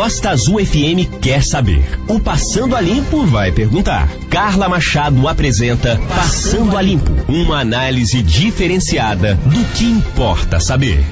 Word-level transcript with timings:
Costa 0.00 0.30
Azul 0.30 0.64
FM 0.64 1.20
quer 1.20 1.44
saber. 1.44 1.84
O 2.08 2.18
Passando 2.18 2.74
a 2.74 2.80
Limpo 2.80 3.26
vai 3.26 3.52
perguntar. 3.52 4.08
Carla 4.30 4.66
Machado 4.66 5.28
apresenta 5.28 6.00
Passando 6.08 6.74
a 6.74 6.80
Limpo, 6.80 7.12
uma 7.30 7.60
análise 7.60 8.22
diferenciada 8.22 9.34
do 9.34 9.62
que 9.74 9.84
importa 9.84 10.58
saber. 10.58 11.04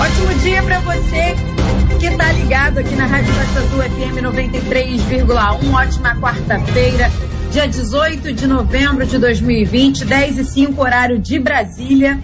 Ótimo 0.00 0.40
dia 0.42 0.62
para 0.62 0.80
você 0.80 1.36
que 2.00 2.06
está 2.06 2.32
ligado 2.32 2.78
aqui 2.78 2.94
na 2.94 3.04
Rádio 3.04 3.34
Costa 3.34 3.60
Azul 3.60 3.82
FM 3.82 4.22
93,1. 4.22 5.74
Ótima 5.74 6.16
quarta-feira, 6.16 7.12
dia 7.52 7.68
18 7.68 8.32
de 8.32 8.46
novembro 8.46 9.04
de 9.04 9.18
2020, 9.18 10.06
10 10.06 10.38
e 10.38 10.44
5, 10.46 10.80
horário 10.80 11.18
de 11.18 11.38
Brasília. 11.38 12.18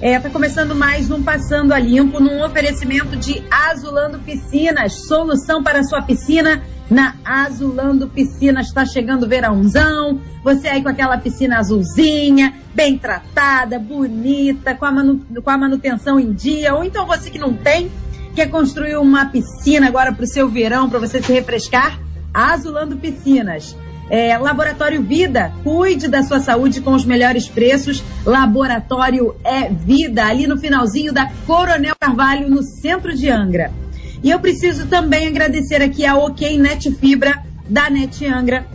É, 0.00 0.16
tá 0.20 0.30
começando 0.30 0.76
mais 0.76 1.10
um 1.10 1.24
Passando 1.24 1.72
a 1.72 1.78
Limpo, 1.80 2.20
num 2.20 2.44
oferecimento 2.44 3.16
de 3.16 3.42
Azulando 3.50 4.20
Piscinas. 4.20 4.92
Solução 5.08 5.60
para 5.60 5.80
a 5.80 5.82
sua 5.82 6.00
piscina 6.02 6.62
na 6.88 7.16
Azulando 7.24 8.06
Piscinas. 8.06 8.68
Está 8.68 8.86
chegando 8.86 9.24
o 9.24 9.28
verãozão, 9.28 10.20
você 10.44 10.68
aí 10.68 10.84
com 10.84 10.88
aquela 10.88 11.18
piscina 11.18 11.58
azulzinha, 11.58 12.54
bem 12.72 12.96
tratada, 12.96 13.76
bonita, 13.80 14.72
com 14.72 14.84
a, 14.84 14.92
manu, 14.92 15.20
com 15.42 15.50
a 15.50 15.58
manutenção 15.58 16.20
em 16.20 16.32
dia, 16.32 16.76
ou 16.76 16.84
então 16.84 17.04
você 17.04 17.28
que 17.28 17.38
não 17.38 17.52
tem, 17.52 17.90
quer 18.36 18.48
construir 18.48 18.96
uma 18.98 19.26
piscina 19.26 19.88
agora 19.88 20.12
para 20.12 20.22
o 20.22 20.28
seu 20.28 20.48
verão, 20.48 20.88
para 20.88 21.00
você 21.00 21.20
se 21.20 21.32
refrescar, 21.32 21.98
Azulando 22.32 22.96
Piscinas. 22.96 23.76
É, 24.10 24.36
Laboratório 24.38 25.02
Vida, 25.02 25.52
cuide 25.62 26.08
da 26.08 26.22
sua 26.22 26.40
saúde 26.40 26.80
com 26.80 26.92
os 26.92 27.04
melhores 27.04 27.46
preços. 27.46 28.02
Laboratório 28.24 29.34
é 29.44 29.68
Vida, 29.68 30.24
ali 30.24 30.46
no 30.46 30.56
finalzinho 30.56 31.12
da 31.12 31.30
Coronel 31.46 31.94
Carvalho, 31.98 32.48
no 32.48 32.62
centro 32.62 33.14
de 33.14 33.28
Angra. 33.28 33.70
E 34.22 34.30
eu 34.30 34.40
preciso 34.40 34.86
também 34.86 35.28
agradecer 35.28 35.82
aqui 35.82 36.04
a 36.04 36.16
OK 36.16 36.58
Net 36.58 36.90
Fibra 36.92 37.42
da 37.68 37.90
Net 37.90 38.26
Angra, 38.26 38.66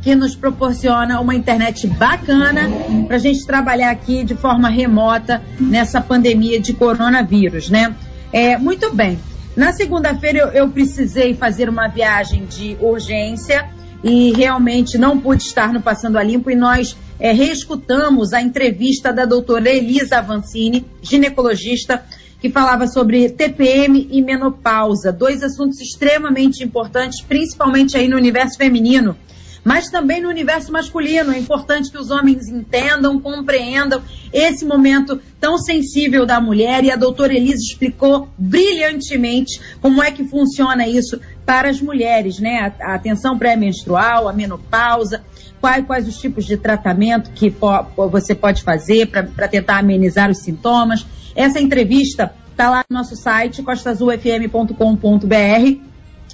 que 0.00 0.14
nos 0.14 0.36
proporciona 0.36 1.20
uma 1.20 1.34
internet 1.34 1.86
bacana 1.86 2.70
para 3.06 3.16
a 3.16 3.18
gente 3.18 3.44
trabalhar 3.44 3.90
aqui 3.90 4.22
de 4.22 4.34
forma 4.34 4.68
remota 4.68 5.42
nessa 5.58 6.00
pandemia 6.00 6.60
de 6.60 6.72
coronavírus, 6.72 7.68
né? 7.68 7.94
É, 8.32 8.56
muito 8.56 8.94
bem. 8.94 9.18
Na 9.56 9.72
segunda-feira 9.72 10.38
eu, 10.38 10.48
eu 10.48 10.68
precisei 10.68 11.34
fazer 11.34 11.68
uma 11.68 11.88
viagem 11.88 12.46
de 12.46 12.76
urgência 12.80 13.68
e 14.02 14.32
realmente 14.32 14.96
não 14.96 15.18
pude 15.18 15.42
estar 15.42 15.72
no 15.72 15.82
Passando 15.82 16.18
a 16.18 16.22
Limpo 16.22 16.50
e 16.50 16.56
nós 16.56 16.96
é, 17.18 17.32
reescutamos 17.32 18.32
a 18.32 18.40
entrevista 18.40 19.12
da 19.12 19.24
doutora 19.24 19.70
Elisa 19.70 20.18
Avancini, 20.18 20.84
ginecologista, 21.02 22.04
que 22.40 22.48
falava 22.48 22.86
sobre 22.86 23.28
TPM 23.30 24.08
e 24.10 24.22
menopausa, 24.22 25.12
dois 25.12 25.42
assuntos 25.42 25.80
extremamente 25.80 26.62
importantes, 26.62 27.20
principalmente 27.20 27.96
aí 27.96 28.06
no 28.06 28.16
universo 28.16 28.56
feminino, 28.56 29.16
mas 29.64 29.90
também 29.90 30.22
no 30.22 30.28
universo 30.28 30.70
masculino. 30.70 31.32
É 31.32 31.38
importante 31.38 31.90
que 31.90 31.98
os 31.98 32.12
homens 32.12 32.48
entendam, 32.48 33.18
compreendam 33.18 34.00
esse 34.32 34.64
momento 34.64 35.20
tão 35.40 35.58
sensível 35.58 36.24
da 36.24 36.40
mulher 36.40 36.84
e 36.84 36.92
a 36.92 36.96
doutora 36.96 37.34
Elisa 37.34 37.60
explicou 37.60 38.28
brilhantemente 38.38 39.60
como 39.80 40.00
é 40.00 40.12
que 40.12 40.24
funciona 40.24 40.86
isso 40.86 41.20
para 41.48 41.70
as 41.70 41.80
mulheres, 41.80 42.38
né? 42.38 42.74
A, 42.78 42.90
a 42.90 42.94
atenção 42.96 43.38
pré-menstrual, 43.38 44.28
a 44.28 44.34
menopausa, 44.34 45.24
quais, 45.58 45.86
quais 45.86 46.06
os 46.06 46.18
tipos 46.18 46.44
de 46.44 46.58
tratamento 46.58 47.30
que 47.30 47.50
po, 47.50 47.70
você 48.10 48.34
pode 48.34 48.62
fazer 48.62 49.06
para 49.06 49.48
tentar 49.48 49.78
amenizar 49.78 50.30
os 50.30 50.40
sintomas. 50.40 51.06
Essa 51.34 51.58
entrevista 51.58 52.34
está 52.50 52.68
lá 52.68 52.84
no 52.90 52.98
nosso 52.98 53.16
site, 53.16 53.62
costazulfm.com.br 53.62 55.78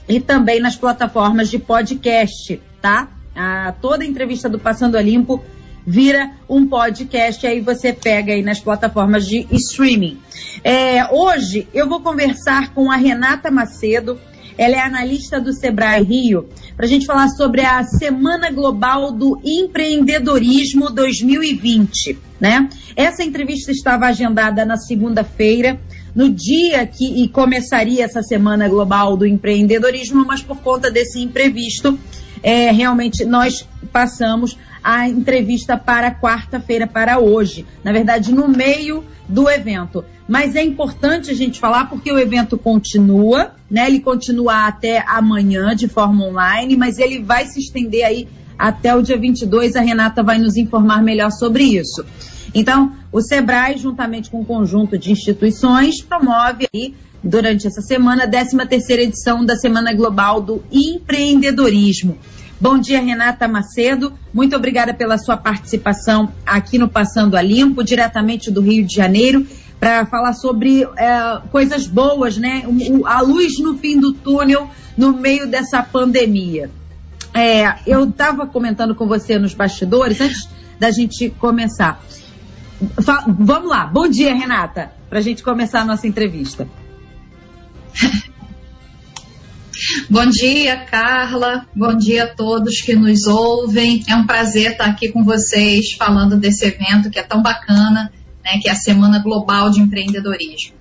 e 0.09 0.19
também 0.19 0.59
nas 0.59 0.75
plataformas 0.75 1.49
de 1.49 1.61
podcast, 1.61 2.61
tá? 2.83 3.09
A, 3.37 3.73
toda 3.81 4.03
a 4.03 4.07
entrevista 4.09 4.49
do 4.49 4.59
Passando 4.59 4.97
a 4.97 5.03
Limpo 5.03 5.41
vira 5.87 6.33
um 6.49 6.67
podcast, 6.67 7.47
aí 7.47 7.61
você 7.61 7.93
pega 7.93 8.33
aí 8.33 8.43
nas 8.43 8.59
plataformas 8.59 9.29
de 9.29 9.47
streaming. 9.53 10.19
É, 10.65 11.07
hoje 11.13 11.69
eu 11.73 11.89
vou 11.89 12.01
conversar 12.01 12.75
com 12.75 12.91
a 12.91 12.97
Renata 12.97 13.49
Macedo, 13.49 14.19
ela 14.57 14.77
é 14.77 14.81
analista 14.81 15.41
do 15.41 15.53
Sebrae 15.53 16.03
Rio, 16.03 16.49
para 16.77 16.87
a 16.87 16.89
gente 16.89 17.07
falar 17.07 17.29
sobre 17.29 17.63
a 17.63 17.83
Semana 17.85 18.51
Global 18.51 19.13
do 19.13 19.41
Empreendedorismo 19.45 20.91
2020, 20.91 22.19
né? 22.41 22.69
Essa 22.97 23.25
entrevista 23.25 23.71
estava 23.71 24.07
agendada 24.07 24.65
na 24.65 24.77
segunda-feira, 24.77 25.81
no 26.15 26.31
dia 26.31 26.87
que 26.87 27.27
começaria 27.29 28.05
essa 28.05 28.23
Semana 28.23 28.69
Global 28.69 29.17
do 29.17 29.27
Empreendedorismo, 29.27 30.25
mas 30.25 30.43
por 30.43 30.59
conta 30.59 30.91
desse 30.91 31.21
imprevisto, 31.21 31.99
é, 32.43 32.71
realmente 32.71 33.25
nós 33.25 33.67
passamos 33.93 34.57
a 34.83 35.09
entrevista 35.09 35.79
para 35.79 36.15
quarta-feira, 36.15 36.87
para 36.87 37.19
hoje. 37.19 37.67
Na 37.83 37.91
verdade, 37.91 38.33
no 38.33 38.47
meio 38.47 39.03
do 39.27 39.49
evento. 39.49 40.05
Mas 40.27 40.57
é 40.57 40.63
importante 40.63 41.31
a 41.31 41.35
gente 41.35 41.61
falar 41.61 41.89
porque 41.89 42.11
o 42.11 42.19
evento 42.19 42.57
continua, 42.57 43.53
né? 43.71 43.87
Ele 43.87 44.01
continua 44.01 44.67
até 44.67 45.05
amanhã 45.07 45.75
de 45.77 45.87
forma 45.87 46.25
online, 46.25 46.77
mas 46.77 46.99
ele 46.99 47.23
vai 47.23 47.47
se 47.47 47.61
estender 47.61 48.05
aí 48.05 48.27
até 48.59 48.95
o 48.95 49.03
dia 49.03 49.19
22. 49.19 49.77
A 49.77 49.81
Renata 49.81 50.23
vai 50.23 50.39
nos 50.39 50.57
informar 50.57 51.03
melhor 51.03 51.31
sobre 51.31 51.65
isso. 51.65 52.05
Então, 52.55 52.93
o 53.13 53.21
Sebrae, 53.21 53.77
juntamente 53.77 54.31
com 54.31 54.41
um 54.41 54.45
conjunto 54.45 54.97
de 54.97 55.11
instituições, 55.11 56.01
promove 56.01 56.67
aí 56.73 56.95
durante 57.23 57.67
essa 57.67 57.81
semana 57.81 58.25
a 58.25 58.29
13 58.29 58.57
terceira 58.67 59.03
edição 59.03 59.45
da 59.45 59.57
Semana 59.57 59.93
Global 59.93 60.41
do 60.41 60.63
Empreendedorismo. 60.71 62.17
Bom 62.61 62.79
dia, 62.79 63.01
Renata 63.01 63.49
Macedo. 63.49 64.13
Muito 64.33 64.55
obrigada 64.55 64.95
pela 64.95 65.19
sua 65.19 65.37
participação 65.37 66.33
aqui 66.47 66.79
no 66.79 66.89
Passando 66.89 67.37
a 67.37 67.43
Limpo, 67.43 67.83
diretamente 67.83 68.51
do 68.51 68.61
Rio 68.61 68.87
de 68.87 68.95
Janeiro, 68.95 69.45
para 69.79 70.07
falar 70.07 70.33
sobre 70.33 70.83
é, 70.83 71.41
coisas 71.51 71.87
boas, 71.87 72.37
né? 72.37 72.65
O, 72.67 73.07
a 73.07 73.21
luz 73.21 73.59
no 73.59 73.77
fim 73.77 73.99
do 73.99 74.13
túnel 74.13 74.71
no 74.97 75.13
meio 75.13 75.47
dessa 75.47 75.83
pandemia. 75.83 76.71
É, 77.33 77.77
eu 77.87 78.05
estava 78.05 78.47
comentando 78.47 78.95
com 78.95 79.07
você 79.07 79.39
nos 79.39 79.55
bastidores, 79.55 80.21
antes 80.21 80.49
da 80.79 80.91
gente 80.91 81.31
começar. 81.31 82.01
vamos 83.27 83.69
lá. 83.69 83.87
Bom 83.87 84.09
dia, 84.09 84.35
Renata, 84.35 84.93
para 85.09 85.19
a 85.19 85.23
gente 85.23 85.43
começar 85.43 85.81
a 85.81 85.85
nossa 85.85 86.07
entrevista. 86.07 86.69
Bom 90.09 90.27
dia, 90.27 90.77
Carla. 90.85 91.67
Bom 91.75 91.97
dia 91.97 92.25
a 92.25 92.35
todos 92.35 92.81
que 92.81 92.95
nos 92.95 93.27
ouvem. 93.27 94.05
É 94.09 94.15
um 94.15 94.27
prazer 94.27 94.73
estar 94.73 94.87
aqui 94.87 95.09
com 95.09 95.25
vocês 95.25 95.93
falando 95.93 96.37
desse 96.37 96.65
evento 96.65 97.11
que 97.11 97.19
é 97.19 97.23
tão 97.23 97.43
bacana, 97.43 98.13
né, 98.45 98.59
que 98.61 98.69
é 98.69 98.73
a 98.73 98.77
Semana 98.77 99.19
Global 99.19 99.71
de 99.71 99.81
Empreendedorismo. 99.81 100.75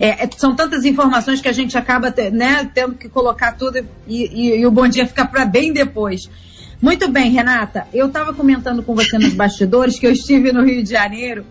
É, 0.00 0.24
é 0.24 0.30
são 0.36 0.54
tantas 0.54 0.84
informações 0.84 1.40
que 1.40 1.48
a 1.48 1.52
gente 1.52 1.76
acaba 1.76 2.14
né, 2.32 2.70
tendo 2.74 2.94
que 2.94 3.08
colocar 3.08 3.52
tudo 3.52 3.78
e, 4.06 4.24
e, 4.26 4.60
e 4.60 4.66
o 4.66 4.70
bom 4.70 4.88
dia 4.88 5.06
fica 5.06 5.26
para 5.26 5.44
bem 5.44 5.72
depois. 5.72 6.30
Muito 6.80 7.08
bem, 7.08 7.30
Renata. 7.30 7.88
Eu 7.92 8.06
estava 8.06 8.32
comentando 8.32 8.82
com 8.82 8.94
você 8.94 9.18
nos 9.18 9.34
bastidores 9.34 9.98
que 9.98 10.06
eu 10.06 10.12
estive 10.12 10.52
no 10.52 10.64
Rio 10.64 10.82
de 10.82 10.90
Janeiro 10.90 11.44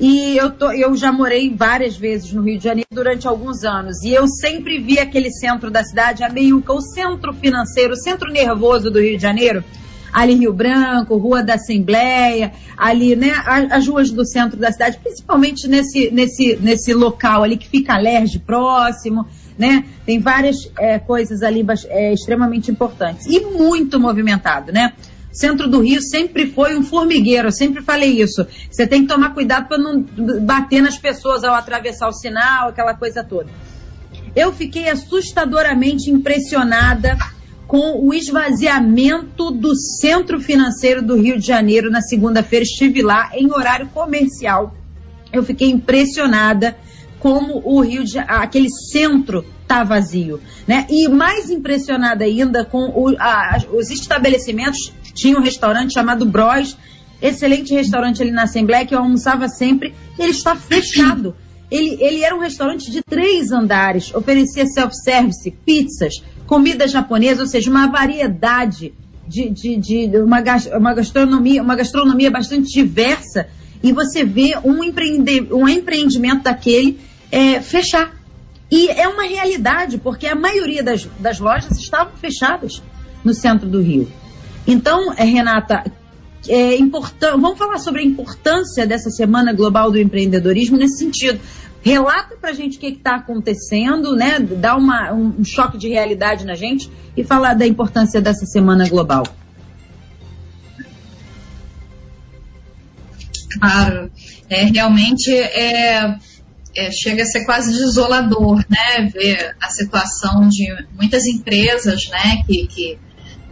e 0.00 0.36
eu, 0.36 0.50
tô, 0.50 0.72
eu 0.72 0.96
já 0.96 1.12
morei 1.12 1.54
várias 1.54 1.96
vezes 1.96 2.32
no 2.32 2.42
Rio 2.42 2.58
de 2.58 2.64
Janeiro 2.64 2.88
durante 2.90 3.28
alguns 3.28 3.62
anos. 3.62 4.02
E 4.02 4.10
eu 4.10 4.26
sempre 4.26 4.80
vi 4.80 4.98
aquele 4.98 5.30
centro 5.30 5.70
da 5.70 5.84
cidade, 5.84 6.24
a 6.24 6.28
Meiuca, 6.28 6.72
o 6.72 6.80
centro 6.80 7.32
financeiro, 7.32 7.92
o 7.92 7.96
centro 7.96 8.28
nervoso 8.28 8.90
do 8.90 9.00
Rio 9.00 9.16
de 9.16 9.22
Janeiro. 9.22 9.62
Ali 10.12 10.34
Rio 10.34 10.52
Branco, 10.52 11.16
Rua 11.16 11.42
da 11.42 11.54
Assembleia, 11.54 12.52
ali, 12.76 13.16
né, 13.16 13.32
as 13.70 13.86
ruas 13.88 14.10
do 14.10 14.26
centro 14.26 14.58
da 14.58 14.70
cidade, 14.70 14.98
principalmente 15.02 15.66
nesse, 15.66 16.10
nesse, 16.10 16.56
nesse 16.60 16.92
local 16.92 17.42
ali 17.42 17.56
que 17.56 17.68
fica 17.68 17.94
Alerj 17.94 18.38
próximo, 18.40 19.26
né? 19.58 19.84
Tem 20.04 20.18
várias 20.18 20.70
é, 20.78 20.98
coisas 20.98 21.42
ali 21.42 21.64
é, 21.88 22.12
extremamente 22.12 22.70
importantes. 22.70 23.26
E 23.26 23.40
muito 23.40 23.98
movimentado, 23.98 24.72
né? 24.72 24.92
centro 25.32 25.66
do 25.66 25.80
Rio 25.80 26.02
sempre 26.02 26.46
foi 26.46 26.76
um 26.76 26.82
formigueiro, 26.82 27.48
eu 27.48 27.52
sempre 27.52 27.82
falei 27.82 28.20
isso. 28.20 28.46
Você 28.70 28.86
tem 28.86 29.02
que 29.02 29.08
tomar 29.08 29.32
cuidado 29.32 29.66
para 29.66 29.78
não 29.78 30.02
bater 30.42 30.82
nas 30.82 30.98
pessoas 30.98 31.42
ao 31.42 31.54
atravessar 31.54 32.08
o 32.08 32.12
sinal, 32.12 32.68
aquela 32.68 32.94
coisa 32.94 33.24
toda. 33.24 33.48
Eu 34.36 34.52
fiquei 34.52 34.88
assustadoramente 34.88 36.10
impressionada 36.10 37.16
com 37.72 38.06
o 38.06 38.12
esvaziamento 38.12 39.50
do 39.50 39.74
centro 39.74 40.38
financeiro 40.38 41.00
do 41.00 41.16
Rio 41.16 41.40
de 41.40 41.46
Janeiro 41.46 41.90
na 41.90 42.02
segunda-feira. 42.02 42.64
Estive 42.64 43.00
lá 43.00 43.30
em 43.32 43.50
horário 43.50 43.88
comercial. 43.94 44.74
Eu 45.32 45.42
fiquei 45.42 45.70
impressionada 45.70 46.76
como 47.18 47.62
o 47.64 47.80
Rio 47.80 48.04
de, 48.04 48.18
aquele 48.18 48.68
centro 48.68 49.42
está 49.62 49.84
vazio, 49.84 50.38
né? 50.68 50.86
E 50.90 51.08
mais 51.08 51.48
impressionada 51.48 52.26
ainda 52.26 52.62
com 52.62 52.90
o, 52.90 53.16
a, 53.18 53.62
os 53.72 53.90
estabelecimentos 53.90 54.92
tinha 55.14 55.38
um 55.38 55.42
restaurante 55.42 55.94
chamado 55.94 56.26
Bros, 56.26 56.76
excelente 57.22 57.72
restaurante 57.72 58.20
ali 58.20 58.32
na 58.32 58.42
Assembleia, 58.42 58.84
que 58.84 58.94
eu 58.94 58.98
almoçava 58.98 59.48
sempre, 59.48 59.94
ele 60.18 60.32
está 60.32 60.54
fechado. 60.54 61.34
Ele, 61.70 61.96
ele 62.02 62.22
era 62.22 62.36
um 62.36 62.40
restaurante 62.40 62.90
de 62.90 63.00
três 63.02 63.50
andares, 63.50 64.14
oferecia 64.14 64.66
self-service, 64.66 65.50
pizzas, 65.64 66.22
comida 66.52 66.86
japonesa, 66.86 67.40
ou 67.40 67.46
seja, 67.46 67.70
uma 67.70 67.86
variedade 67.86 68.92
de, 69.26 69.48
de, 69.48 69.74
de 69.78 70.18
uma, 70.18 70.44
uma, 70.76 70.92
gastronomia, 70.92 71.62
uma 71.62 71.74
gastronomia 71.74 72.30
bastante 72.30 72.70
diversa. 72.74 73.48
E 73.82 73.90
você 73.90 74.22
vê 74.22 74.58
um, 74.62 74.84
empreende, 74.84 75.48
um 75.50 75.66
empreendimento 75.66 76.42
daquele 76.42 77.00
é, 77.30 77.58
fechar. 77.62 78.14
E 78.70 78.90
é 78.90 79.08
uma 79.08 79.22
realidade, 79.22 79.96
porque 79.96 80.26
a 80.26 80.34
maioria 80.34 80.82
das, 80.82 81.08
das 81.18 81.40
lojas 81.40 81.78
estavam 81.78 82.12
fechadas 82.18 82.82
no 83.24 83.32
centro 83.32 83.66
do 83.66 83.80
Rio. 83.80 84.06
Então, 84.66 85.10
é, 85.14 85.24
Renata, 85.24 85.90
é 86.48 86.76
importante. 86.76 87.40
Vamos 87.40 87.58
falar 87.58 87.78
sobre 87.78 88.00
a 88.00 88.04
importância 88.04 88.86
dessa 88.86 89.10
Semana 89.10 89.52
Global 89.52 89.90
do 89.90 89.98
Empreendedorismo 89.98 90.76
nesse 90.76 90.98
sentido. 90.98 91.40
Relata 91.82 92.36
pra 92.40 92.52
gente 92.52 92.76
o 92.76 92.80
que 92.80 92.86
está 92.86 93.16
acontecendo, 93.16 94.14
né? 94.14 94.38
Dá 94.38 94.76
uma, 94.76 95.12
um 95.12 95.44
choque 95.44 95.76
de 95.76 95.88
realidade 95.88 96.44
na 96.44 96.54
gente 96.54 96.90
e 97.16 97.24
falar 97.24 97.54
da 97.54 97.66
importância 97.66 98.20
dessa 98.20 98.46
Semana 98.46 98.88
Global. 98.88 99.24
Claro, 103.58 104.10
é, 104.48 104.64
realmente 104.64 105.30
é, 105.32 106.16
é, 106.74 106.90
chega 106.90 107.22
a 107.22 107.26
ser 107.26 107.44
quase 107.44 107.72
desolador, 107.72 108.64
né? 108.68 109.10
Ver 109.12 109.56
a 109.60 109.68
situação 109.68 110.48
de 110.48 110.66
muitas 110.96 111.24
empresas, 111.26 112.08
né? 112.08 112.42
Que, 112.46 112.66
que 112.66 112.98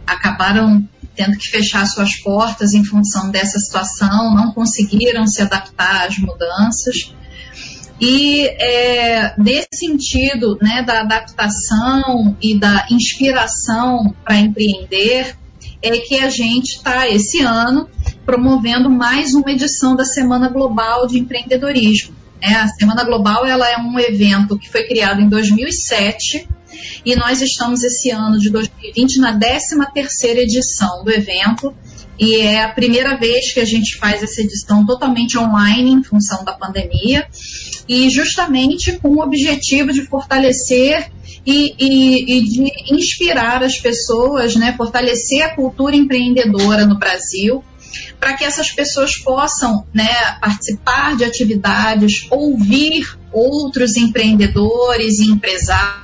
acabaram 0.07 0.87
tendo 1.15 1.37
que 1.37 1.49
fechar 1.49 1.85
suas 1.85 2.15
portas 2.17 2.73
em 2.73 2.83
função 2.83 3.29
dessa 3.31 3.59
situação, 3.59 4.33
não 4.33 4.51
conseguiram 4.51 5.27
se 5.27 5.41
adaptar 5.41 6.07
às 6.07 6.17
mudanças. 6.17 7.13
E 7.99 8.47
é, 8.59 9.35
nesse 9.37 9.67
sentido 9.75 10.57
né, 10.61 10.83
da 10.83 11.01
adaptação 11.01 12.35
e 12.41 12.57
da 12.57 12.87
inspiração 12.89 14.15
para 14.23 14.37
empreender, 14.37 15.35
é 15.83 15.97
que 15.97 16.17
a 16.19 16.29
gente 16.29 16.77
está 16.77 17.07
esse 17.07 17.41
ano 17.41 17.89
promovendo 18.25 18.89
mais 18.89 19.33
uma 19.33 19.51
edição 19.51 19.95
da 19.95 20.05
Semana 20.05 20.49
Global 20.49 21.07
de 21.07 21.19
Empreendedorismo. 21.19 22.15
É, 22.39 22.53
a 22.53 22.67
Semana 22.67 23.03
Global 23.03 23.45
ela 23.45 23.69
é 23.69 23.77
um 23.77 23.99
evento 23.99 24.57
que 24.57 24.69
foi 24.69 24.87
criado 24.87 25.21
em 25.21 25.29
2007 25.29 26.47
e 27.05 27.15
nós 27.15 27.41
estamos 27.41 27.83
esse 27.83 28.09
ano 28.09 28.37
de 28.37 28.49
2020 28.49 29.19
na 29.19 29.37
13ª 29.37 30.37
edição 30.37 31.03
do 31.03 31.11
evento. 31.11 31.73
E 32.19 32.35
é 32.35 32.63
a 32.63 32.69
primeira 32.69 33.17
vez 33.17 33.51
que 33.51 33.59
a 33.59 33.65
gente 33.65 33.97
faz 33.97 34.21
essa 34.21 34.41
edição 34.41 34.85
totalmente 34.85 35.37
online 35.37 35.91
em 35.91 36.03
função 36.03 36.43
da 36.43 36.53
pandemia. 36.53 37.25
E 37.87 38.09
justamente 38.09 38.99
com 38.99 39.09
o 39.09 39.21
objetivo 39.21 39.91
de 39.91 40.03
fortalecer 40.05 41.11
e, 41.45 41.73
e, 41.79 42.37
e, 42.37 42.43
de 42.43 42.93
inspirar 42.93 43.63
as 43.63 43.79
pessoas, 43.79 44.55
né, 44.55 44.75
fortalecer 44.77 45.41
a 45.41 45.55
cultura 45.55 45.95
empreendedora 45.95 46.85
no 46.85 46.99
Brasil, 46.99 47.63
para 48.19 48.35
que 48.35 48.43
essas 48.43 48.71
pessoas 48.71 49.17
possam 49.17 49.85
né, 49.91 50.07
participar 50.39 51.17
de 51.17 51.25
atividades, 51.25 52.27
ouvir 52.29 53.17
outros 53.31 53.97
empreendedores 53.97 55.19
e 55.19 55.31
empresários 55.31 56.00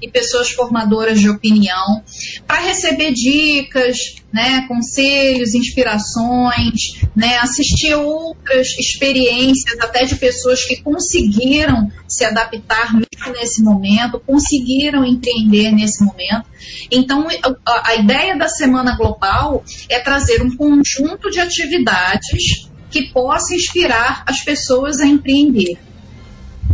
e 0.00 0.10
pessoas 0.10 0.50
formadoras 0.50 1.20
de 1.20 1.28
opinião 1.28 2.02
para 2.46 2.60
receber 2.60 3.12
dicas, 3.12 4.16
né, 4.32 4.64
conselhos, 4.68 5.54
inspirações, 5.54 7.00
né, 7.14 7.38
assistir 7.38 7.94
outras 7.94 8.68
experiências 8.78 9.78
até 9.80 10.04
de 10.04 10.16
pessoas 10.16 10.64
que 10.64 10.76
conseguiram 10.82 11.90
se 12.06 12.24
adaptar 12.24 12.94
mesmo 12.94 13.32
nesse 13.32 13.62
momento, 13.62 14.20
conseguiram 14.20 15.04
empreender 15.04 15.72
nesse 15.72 16.02
momento. 16.04 16.46
Então, 16.90 17.26
a, 17.66 17.90
a 17.90 17.94
ideia 17.96 18.36
da 18.36 18.48
Semana 18.48 18.96
Global 18.96 19.64
é 19.88 19.98
trazer 19.98 20.42
um 20.42 20.56
conjunto 20.56 21.30
de 21.30 21.40
atividades 21.40 22.68
que 22.90 23.12
possa 23.12 23.54
inspirar 23.54 24.24
as 24.26 24.42
pessoas 24.42 25.00
a 25.00 25.06
empreender. 25.06 25.78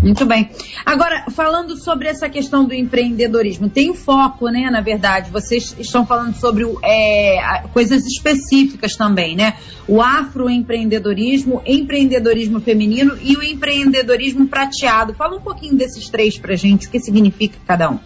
Muito 0.02 0.25
bem. 0.26 0.50
Agora, 0.84 1.25
falando 1.31 1.76
sobre 1.76 2.08
essa 2.08 2.28
questão 2.28 2.64
do 2.64 2.75
empreendedorismo, 2.75 3.69
tem 3.69 3.94
foco, 3.94 4.48
né? 4.48 4.69
Na 4.70 4.81
verdade, 4.81 5.31
vocês 5.31 5.75
estão 5.78 6.06
falando 6.06 6.34
sobre 6.34 6.64
é, 6.82 7.62
coisas 7.72 8.04
específicas 8.06 8.94
também, 8.94 9.34
né? 9.34 9.54
O 9.88 10.00
afroempreendedorismo, 10.00 11.62
empreendedorismo 11.66 12.60
feminino 12.60 13.16
e 13.20 13.37
o 13.37 13.43
empreendedorismo 13.43 14.46
prateado. 14.46 15.14
Fala 15.14 15.37
um 15.37 15.40
pouquinho 15.40 15.75
desses 15.75 16.08
três 16.08 16.38
pra 16.38 16.54
gente, 16.54 16.87
o 16.87 16.90
que 16.90 17.00
significa 17.00 17.58
cada 17.66 17.90
um. 17.90 17.99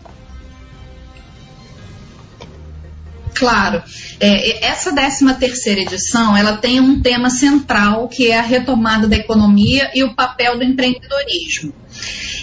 Claro. 3.40 3.82
É, 4.20 4.66
essa 4.66 4.94
13 4.94 5.34
terceira 5.40 5.80
edição, 5.80 6.36
ela 6.36 6.58
tem 6.58 6.78
um 6.78 7.00
tema 7.00 7.30
central, 7.30 8.06
que 8.06 8.30
é 8.30 8.38
a 8.38 8.42
retomada 8.42 9.08
da 9.08 9.16
economia 9.16 9.90
e 9.94 10.04
o 10.04 10.14
papel 10.14 10.58
do 10.58 10.64
empreendedorismo. 10.64 11.72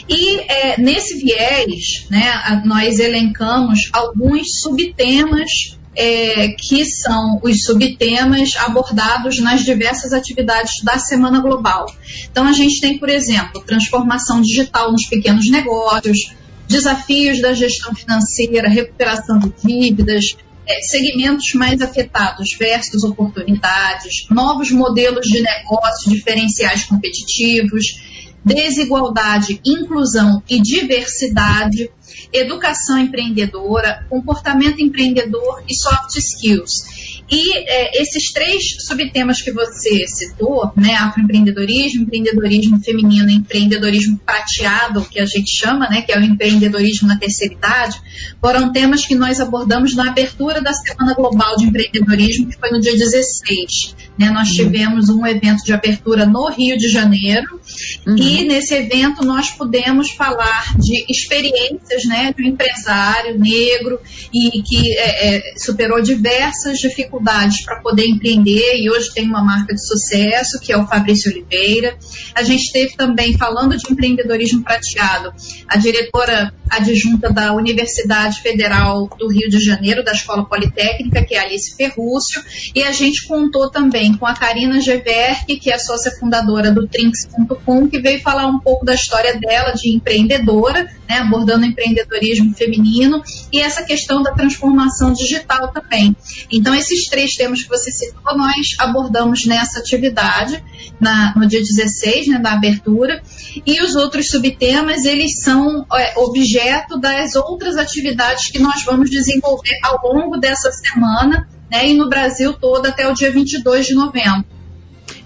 E 0.09 0.39
é, 0.51 0.81
nesse 0.81 1.19
viés, 1.19 2.07
né, 2.09 2.63
nós 2.65 2.99
elencamos 2.99 3.91
alguns 3.93 4.59
subtemas 4.59 5.77
é, 5.95 6.47
que 6.57 6.83
são 6.83 7.39
os 7.43 7.63
subtemas 7.63 8.55
abordados 8.57 9.39
nas 9.39 9.63
diversas 9.63 10.13
atividades 10.13 10.83
da 10.83 10.97
Semana 10.97 11.39
Global. 11.41 11.85
Então, 12.31 12.47
a 12.47 12.53
gente 12.53 12.81
tem, 12.81 12.97
por 12.97 13.09
exemplo, 13.09 13.63
transformação 13.63 14.41
digital 14.41 14.91
nos 14.91 15.05
pequenos 15.05 15.47
negócios, 15.47 16.31
desafios 16.67 17.39
da 17.39 17.53
gestão 17.53 17.93
financeira, 17.93 18.67
recuperação 18.67 19.37
de 19.37 19.51
dívidas, 19.63 20.35
é, 20.67 20.81
segmentos 20.81 21.53
mais 21.53 21.81
afetados 21.81 22.49
versus 22.59 23.03
oportunidades, 23.03 24.27
novos 24.29 24.71
modelos 24.71 25.25
de 25.25 25.41
negócio 25.41 26.11
diferenciais 26.11 26.83
competitivos, 26.83 28.01
desigualdade, 28.43 29.59
inclusão 29.65 30.41
e 30.49 30.61
diversidade, 30.61 31.89
educação 32.31 32.97
empreendedora, 32.99 34.05
comportamento 34.09 34.79
empreendedor 34.79 35.63
e 35.67 35.75
soft 35.75 36.15
skills. 36.15 36.96
E 37.29 37.57
é, 37.57 38.01
esses 38.01 38.31
três 38.31 38.77
subtemas 38.79 39.41
que 39.41 39.51
você 39.51 40.07
citou, 40.07 40.71
né, 40.77 40.95
afroempreendedorismo, 40.95 42.03
empreendedorismo 42.03 42.79
feminino 42.79 43.29
empreendedorismo 43.29 44.17
prateado, 44.25 45.03
que 45.05 45.19
a 45.19 45.25
gente 45.25 45.53
chama, 45.53 45.89
né, 45.89 46.01
que 46.01 46.11
é 46.11 46.17
o 46.17 46.23
empreendedorismo 46.23 47.07
na 47.07 47.17
terceira 47.17 47.53
idade, 47.53 47.99
foram 48.41 48.71
temas 48.71 49.05
que 49.05 49.13
nós 49.13 49.41
abordamos 49.41 49.93
na 49.93 50.09
abertura 50.09 50.61
da 50.61 50.71
Semana 50.71 51.13
Global 51.13 51.57
de 51.57 51.65
Empreendedorismo, 51.65 52.47
que 52.47 52.57
foi 52.57 52.71
no 52.71 52.79
dia 52.79 52.93
16. 52.93 53.95
Né, 54.17 54.29
nós 54.29 54.49
uhum. 54.49 54.55
tivemos 54.55 55.09
um 55.09 55.25
evento 55.27 55.63
de 55.63 55.73
abertura 55.73 56.25
no 56.25 56.49
Rio 56.49 56.77
de 56.77 56.87
Janeiro 56.87 57.59
uhum. 58.07 58.15
e 58.17 58.45
nesse 58.45 58.73
evento 58.73 59.23
nós 59.23 59.51
pudemos 59.51 60.11
falar 60.11 60.75
de 60.77 61.05
experiências 61.09 62.05
né, 62.05 62.33
de 62.35 62.43
um 62.43 62.47
empresário 62.47 63.37
negro 63.37 63.99
e 64.33 64.61
que 64.63 64.97
é, 64.97 65.35
é, 65.35 65.53
superou 65.57 66.01
diversas 66.01 66.79
dificuldades 66.79 67.16
dificuldades 67.17 67.65
para 67.65 67.81
poder 67.81 68.05
empreender 68.05 68.77
e 68.77 68.89
hoje 68.89 69.13
tem 69.13 69.25
uma 69.25 69.43
marca 69.43 69.73
de 69.73 69.85
sucesso, 69.85 70.59
que 70.59 70.71
é 70.71 70.77
o 70.77 70.87
Fabrício 70.87 71.31
Oliveira. 71.31 71.97
A 72.35 72.43
gente 72.43 72.71
teve 72.71 72.95
também, 72.95 73.37
falando 73.37 73.75
de 73.75 73.91
empreendedorismo 73.91 74.63
prateado, 74.63 75.33
a 75.67 75.77
diretora 75.77 76.53
adjunta 76.69 77.31
da 77.31 77.53
Universidade 77.53 78.41
Federal 78.41 79.07
do 79.17 79.29
Rio 79.29 79.49
de 79.49 79.59
Janeiro, 79.59 80.03
da 80.03 80.11
Escola 80.11 80.45
Politécnica, 80.45 81.23
que 81.23 81.35
é 81.35 81.39
Alice 81.39 81.75
Ferrúcio, 81.75 82.43
e 82.75 82.83
a 82.83 82.91
gente 82.91 83.27
contou 83.27 83.69
também 83.69 84.15
com 84.15 84.25
a 84.25 84.33
Karina 84.33 84.79
Geverck, 84.81 85.57
que 85.57 85.71
é 85.71 85.77
sócia 85.77 86.11
fundadora 86.11 86.71
do 86.71 86.87
Trinks.com, 86.87 87.87
que 87.87 87.99
veio 87.99 88.21
falar 88.21 88.47
um 88.47 88.59
pouco 88.59 88.85
da 88.85 88.93
história 88.93 89.37
dela 89.39 89.71
de 89.71 89.95
empreendedora, 89.95 90.91
né, 91.07 91.19
abordando 91.19 91.65
empreendedorismo 91.65 92.53
feminino 92.53 93.21
e 93.51 93.59
essa 93.61 93.83
questão 93.83 94.21
da 94.21 94.33
transformação 94.33 95.13
digital 95.13 95.71
também. 95.71 96.15
Então, 96.51 96.75
esses 96.75 97.07
três 97.07 97.35
temas 97.35 97.63
que 97.63 97.69
você 97.69 97.91
citou, 97.91 98.37
nós 98.37 98.75
abordamos 98.79 99.45
nessa 99.45 99.79
atividade, 99.79 100.63
na, 100.99 101.33
no 101.35 101.47
dia 101.47 101.59
16, 101.59 102.27
né, 102.27 102.39
da 102.39 102.53
abertura, 102.53 103.21
e 103.65 103.81
os 103.81 103.95
outros 103.95 104.29
subtemas, 104.29 105.05
eles 105.05 105.41
são 105.41 105.85
é, 105.93 106.19
objeto 106.57 106.99
das 106.99 107.35
outras 107.35 107.77
atividades 107.77 108.49
que 108.49 108.59
nós 108.59 108.83
vamos 108.83 109.09
desenvolver 109.09 109.77
ao 109.83 110.11
longo 110.11 110.37
dessa 110.37 110.71
semana, 110.71 111.47
né, 111.71 111.89
e 111.89 111.93
no 111.93 112.09
Brasil 112.09 112.53
todo 112.53 112.87
até 112.87 113.07
o 113.07 113.13
dia 113.13 113.31
22 113.31 113.85
de 113.85 113.93
novembro. 113.93 114.45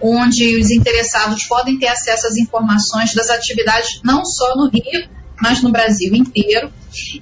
onde 0.00 0.56
os 0.56 0.70
interessados 0.70 1.44
podem 1.44 1.78
ter 1.78 1.88
acesso 1.88 2.26
às 2.26 2.38
informações 2.38 3.12
das 3.14 3.28
atividades 3.28 4.00
não 4.02 4.24
só 4.24 4.56
no 4.56 4.70
Rio, 4.70 5.14
mas 5.40 5.62
no 5.62 5.70
Brasil 5.70 6.14
inteiro. 6.14 6.70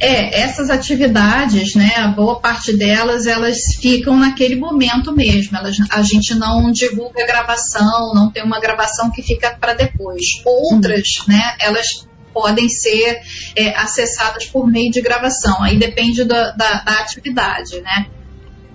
É, 0.00 0.40
essas 0.40 0.70
atividades, 0.70 1.74
né, 1.74 1.92
a 1.98 2.08
boa 2.08 2.40
parte 2.40 2.74
delas, 2.74 3.26
elas 3.26 3.58
ficam 3.80 4.16
naquele 4.16 4.56
momento 4.56 5.12
mesmo. 5.12 5.56
Elas, 5.58 5.76
a 5.90 6.02
gente 6.02 6.34
não 6.34 6.72
divulga 6.72 7.26
gravação, 7.26 8.14
não 8.14 8.30
tem 8.30 8.42
uma 8.42 8.58
gravação 8.58 9.10
que 9.10 9.22
fica 9.22 9.54
para 9.60 9.74
depois. 9.74 10.24
Outras, 10.44 11.18
uhum. 11.18 11.34
né, 11.34 11.56
elas 11.60 12.08
podem 12.32 12.68
ser 12.68 13.20
é, 13.54 13.76
acessadas 13.76 14.46
por 14.46 14.66
meio 14.66 14.90
de 14.90 15.02
gravação. 15.02 15.62
Aí 15.62 15.76
depende 15.78 16.24
da, 16.24 16.52
da, 16.52 16.82
da 16.82 16.92
atividade, 17.00 17.80
né? 17.82 18.06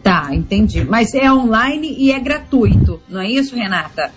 Tá, 0.04 0.30
entendi. 0.32 0.84
Mas 0.84 1.16
é 1.16 1.32
online 1.32 1.96
e 1.98 2.12
é 2.12 2.20
gratuito, 2.20 3.02
não 3.10 3.22
é 3.22 3.28
isso, 3.28 3.56
Renata? 3.56 4.12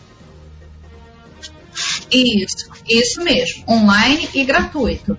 Isso, 2.10 2.68
isso 2.86 3.22
mesmo. 3.22 3.64
Online 3.66 4.28
e 4.34 4.44
gratuito. 4.44 5.18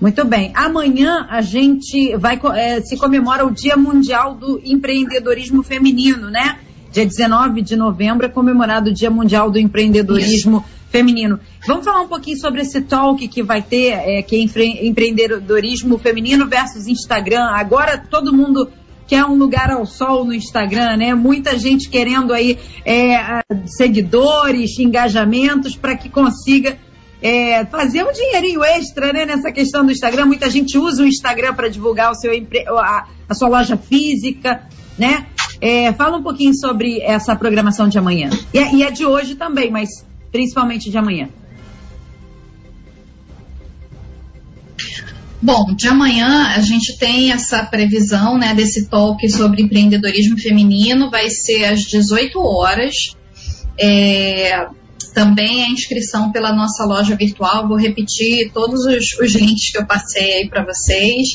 Muito 0.00 0.24
bem. 0.24 0.50
Amanhã 0.54 1.26
a 1.28 1.42
gente 1.42 2.16
vai 2.16 2.40
é, 2.54 2.80
se 2.80 2.96
comemora 2.96 3.44
o 3.44 3.50
Dia 3.50 3.76
Mundial 3.76 4.34
do 4.34 4.58
Empreendedorismo 4.64 5.62
Feminino, 5.62 6.30
né? 6.30 6.58
Dia 6.90 7.04
19 7.04 7.60
de 7.60 7.76
novembro 7.76 8.24
é 8.24 8.28
comemorado 8.28 8.90
o 8.90 8.94
Dia 8.94 9.10
Mundial 9.10 9.50
do 9.50 9.58
Empreendedorismo 9.58 10.58
Isso. 10.58 10.80
Feminino. 10.90 11.38
Vamos 11.66 11.84
falar 11.84 12.00
um 12.00 12.08
pouquinho 12.08 12.38
sobre 12.38 12.62
esse 12.62 12.80
talk 12.80 13.28
que 13.28 13.42
vai 13.42 13.62
ter, 13.62 13.92
é, 13.92 14.22
que 14.22 14.36
é 14.36 14.86
empreendedorismo 14.86 15.98
feminino 15.98 16.48
versus 16.48 16.88
Instagram. 16.88 17.44
Agora 17.50 17.98
todo 17.98 18.32
mundo 18.32 18.70
quer 19.06 19.24
um 19.24 19.36
lugar 19.36 19.70
ao 19.70 19.84
sol 19.84 20.24
no 20.24 20.32
Instagram, 20.32 20.96
né? 20.96 21.14
Muita 21.14 21.58
gente 21.58 21.90
querendo 21.90 22.32
aí 22.32 22.58
é, 22.84 23.42
seguidores, 23.66 24.78
engajamentos 24.78 25.76
para 25.76 25.94
que 25.94 26.08
consiga 26.08 26.78
é, 27.22 27.64
fazer 27.66 28.04
um 28.04 28.12
dinheirinho 28.12 28.64
extra 28.64 29.12
né, 29.12 29.26
nessa 29.26 29.52
questão 29.52 29.84
do 29.84 29.92
Instagram. 29.92 30.26
Muita 30.26 30.48
gente 30.50 30.78
usa 30.78 31.02
o 31.02 31.06
Instagram 31.06 31.54
para 31.54 31.68
divulgar 31.68 32.10
o 32.10 32.14
seu, 32.14 32.32
a, 32.78 33.08
a, 33.28 33.34
sua 33.34 33.48
loja 33.48 33.76
física, 33.76 34.62
né? 34.98 35.26
É, 35.60 35.92
fala 35.92 36.16
um 36.16 36.22
pouquinho 36.22 36.54
sobre 36.54 37.00
essa 37.02 37.36
programação 37.36 37.88
de 37.88 37.98
amanhã. 37.98 38.30
E 38.54 38.58
é, 38.58 38.74
e 38.74 38.82
é 38.82 38.90
de 38.90 39.04
hoje 39.04 39.34
também, 39.34 39.70
mas 39.70 40.06
principalmente 40.32 40.90
de 40.90 40.96
amanhã. 40.96 41.28
Bom, 45.42 45.74
de 45.74 45.88
amanhã 45.88 46.48
a 46.54 46.60
gente 46.60 46.98
tem 46.98 47.32
essa 47.32 47.64
previsão 47.64 48.36
né, 48.36 48.54
desse 48.54 48.88
talk 48.88 49.26
sobre 49.30 49.62
empreendedorismo 49.62 50.38
feminino, 50.38 51.10
vai 51.10 51.30
ser 51.30 51.64
às 51.64 51.80
18 51.80 52.38
horas. 52.38 53.16
É, 53.78 54.68
também 55.10 55.64
a 55.64 55.68
inscrição 55.68 56.30
pela 56.32 56.52
nossa 56.52 56.84
loja 56.84 57.16
virtual. 57.16 57.68
Vou 57.68 57.76
repetir 57.76 58.50
todos 58.52 58.84
os, 58.84 59.18
os 59.18 59.34
links 59.34 59.70
que 59.70 59.78
eu 59.78 59.86
passei 59.86 60.34
aí 60.34 60.48
para 60.48 60.64
vocês, 60.64 61.28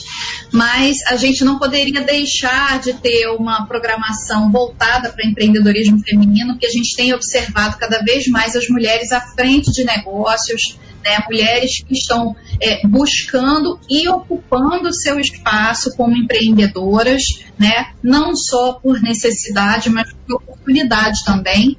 mas 0.51 0.97
a 1.07 1.15
gente 1.15 1.43
não 1.43 1.59
poderia 1.59 2.01
deixar 2.01 2.79
de 2.79 2.93
ter 2.93 3.27
uma 3.29 3.65
programação 3.65 4.51
voltada 4.51 5.09
para 5.09 5.25
empreendedorismo 5.25 5.99
feminino, 5.99 6.53
porque 6.53 6.67
a 6.67 6.71
gente 6.71 6.95
tem 6.95 7.13
observado 7.13 7.77
cada 7.77 7.99
vez 7.99 8.27
mais 8.27 8.55
as 8.55 8.67
mulheres 8.69 9.11
à 9.11 9.21
frente 9.21 9.71
de 9.71 9.83
negócios, 9.83 10.77
né, 11.05 11.23
mulheres 11.29 11.83
que 11.87 11.93
estão 11.93 12.35
é, 12.59 12.85
buscando 12.87 13.79
e 13.87 14.09
ocupando 14.09 14.91
seu 14.91 15.19
espaço 15.19 15.95
como 15.95 16.17
empreendedoras, 16.17 17.21
né, 17.59 17.91
não 18.03 18.35
só 18.35 18.73
por 18.73 18.99
necessidade, 19.01 19.89
mas 19.91 20.11
por 20.11 20.37
oportunidade 20.37 21.23
também. 21.23 21.77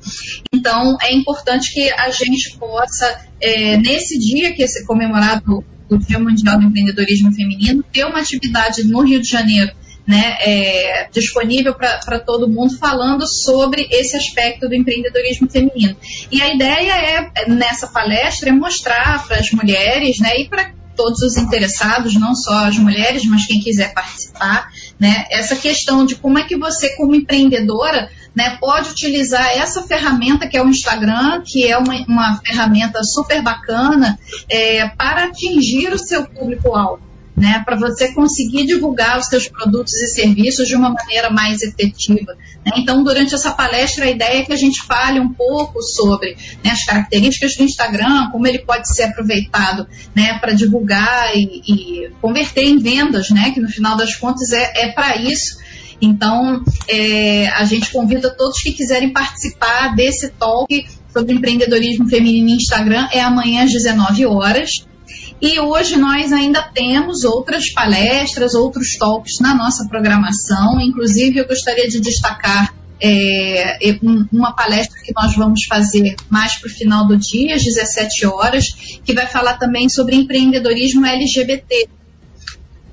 Então, 0.54 0.96
é 1.02 1.12
importante 1.12 1.74
que 1.74 1.90
a 1.90 2.10
gente 2.10 2.56
possa, 2.56 3.20
é, 3.40 3.76
nesse 3.76 4.16
dia 4.18 4.54
que 4.54 4.62
é 4.62 4.66
comemorado 4.86 5.64
o 5.88 5.98
Dia 5.98 6.18
Mundial 6.18 6.58
do 6.58 6.66
Empreendedorismo 6.66 7.32
Feminino, 7.32 7.84
ter 7.92 8.04
uma 8.04 8.20
atividade 8.20 8.84
no 8.84 9.02
Rio 9.02 9.20
de 9.20 9.28
Janeiro 9.28 9.72
né, 10.06 10.36
é, 10.40 11.08
disponível 11.12 11.74
para 11.74 12.20
todo 12.20 12.48
mundo 12.48 12.78
falando 12.78 13.26
sobre 13.26 13.88
esse 13.90 14.16
aspecto 14.16 14.68
do 14.68 14.74
empreendedorismo 14.74 15.50
feminino. 15.50 15.96
E 16.30 16.40
a 16.40 16.54
ideia 16.54 16.92
é, 16.92 17.48
nessa 17.48 17.88
palestra, 17.88 18.50
é 18.50 18.52
mostrar 18.52 19.26
para 19.26 19.38
as 19.38 19.50
mulheres 19.50 20.18
né, 20.20 20.40
e 20.40 20.48
para 20.48 20.76
todos 20.96 21.20
os 21.20 21.36
interessados, 21.36 22.14
não 22.14 22.34
só 22.34 22.64
as 22.64 22.78
mulheres, 22.78 23.24
mas 23.26 23.46
quem 23.46 23.60
quiser 23.60 23.92
participar, 23.92 24.68
né, 24.98 25.26
essa 25.30 25.54
questão 25.54 26.06
de 26.06 26.14
como 26.14 26.38
é 26.38 26.44
que 26.44 26.56
você, 26.56 26.96
como 26.96 27.14
empreendedora, 27.14 28.08
né, 28.34 28.56
pode 28.58 28.90
utilizar 28.90 29.46
essa 29.48 29.82
ferramenta 29.82 30.48
que 30.48 30.56
é 30.56 30.62
o 30.62 30.68
Instagram, 30.68 31.42
que 31.44 31.66
é 31.66 31.76
uma, 31.76 31.94
uma 32.06 32.40
ferramenta 32.44 33.02
super 33.04 33.42
bacana, 33.42 34.18
é, 34.48 34.88
para 34.88 35.24
atingir 35.24 35.92
o 35.92 35.98
seu 35.98 36.26
público-alvo 36.26 37.06
né, 37.36 37.62
para 37.64 37.76
você 37.76 38.14
conseguir 38.14 38.66
divulgar 38.66 39.18
os 39.18 39.26
seus 39.26 39.46
produtos 39.46 39.92
e 39.92 40.08
serviços 40.08 40.66
de 40.66 40.74
uma 40.74 40.90
maneira 40.90 41.28
mais 41.28 41.62
efetiva. 41.62 42.34
Né? 42.64 42.72
Então, 42.78 43.04
durante 43.04 43.34
essa 43.34 43.50
palestra, 43.52 44.06
a 44.06 44.10
ideia 44.10 44.40
é 44.40 44.44
que 44.44 44.52
a 44.52 44.56
gente 44.56 44.82
fale 44.82 45.20
um 45.20 45.32
pouco 45.32 45.82
sobre 45.82 46.36
né, 46.64 46.70
as 46.70 46.84
características 46.84 47.56
do 47.56 47.64
Instagram, 47.64 48.30
como 48.30 48.46
ele 48.46 48.60
pode 48.60 48.92
ser 48.94 49.04
aproveitado 49.04 49.86
né, 50.14 50.38
para 50.38 50.52
divulgar 50.52 51.36
e, 51.36 51.62
e, 51.68 52.10
converter 52.22 52.64
em 52.64 52.78
vendas, 52.78 53.28
né, 53.28 53.50
que 53.50 53.60
no 53.60 53.68
final 53.68 53.96
das 53.96 54.14
contas 54.14 54.52
é, 54.52 54.88
é 54.88 54.92
para 54.92 55.16
isso. 55.16 55.58
Então, 56.00 56.62
é, 56.88 57.48
a 57.48 57.64
gente 57.64 57.90
convida 57.90 58.30
todos 58.30 58.60
que 58.62 58.72
quiserem 58.72 59.12
participar 59.12 59.94
desse 59.94 60.30
talk 60.30 60.86
sobre 61.12 61.34
empreendedorismo 61.34 62.08
feminino 62.08 62.48
no 62.48 62.56
Instagram. 62.56 63.08
É 63.12 63.20
amanhã 63.20 63.64
às 63.64 63.72
19 63.72 64.26
horas. 64.26 64.86
E 65.40 65.60
hoje 65.60 65.96
nós 65.96 66.32
ainda 66.32 66.62
temos 66.62 67.24
outras 67.24 67.70
palestras, 67.70 68.54
outros 68.54 68.96
talks 68.96 69.38
na 69.40 69.54
nossa 69.54 69.86
programação. 69.88 70.80
Inclusive, 70.80 71.38
eu 71.38 71.46
gostaria 71.46 71.88
de 71.88 72.00
destacar 72.00 72.74
é, 73.00 73.78
uma 74.32 74.54
palestra 74.54 75.00
que 75.02 75.12
nós 75.14 75.36
vamos 75.36 75.64
fazer 75.64 76.16
mais 76.30 76.58
para 76.58 76.68
o 76.68 76.72
final 76.72 77.06
do 77.06 77.16
dia, 77.16 77.54
às 77.54 77.62
17 77.62 78.26
horas, 78.26 78.98
que 79.04 79.12
vai 79.12 79.26
falar 79.26 79.58
também 79.58 79.88
sobre 79.88 80.16
empreendedorismo 80.16 81.04
LGBT. 81.04 81.88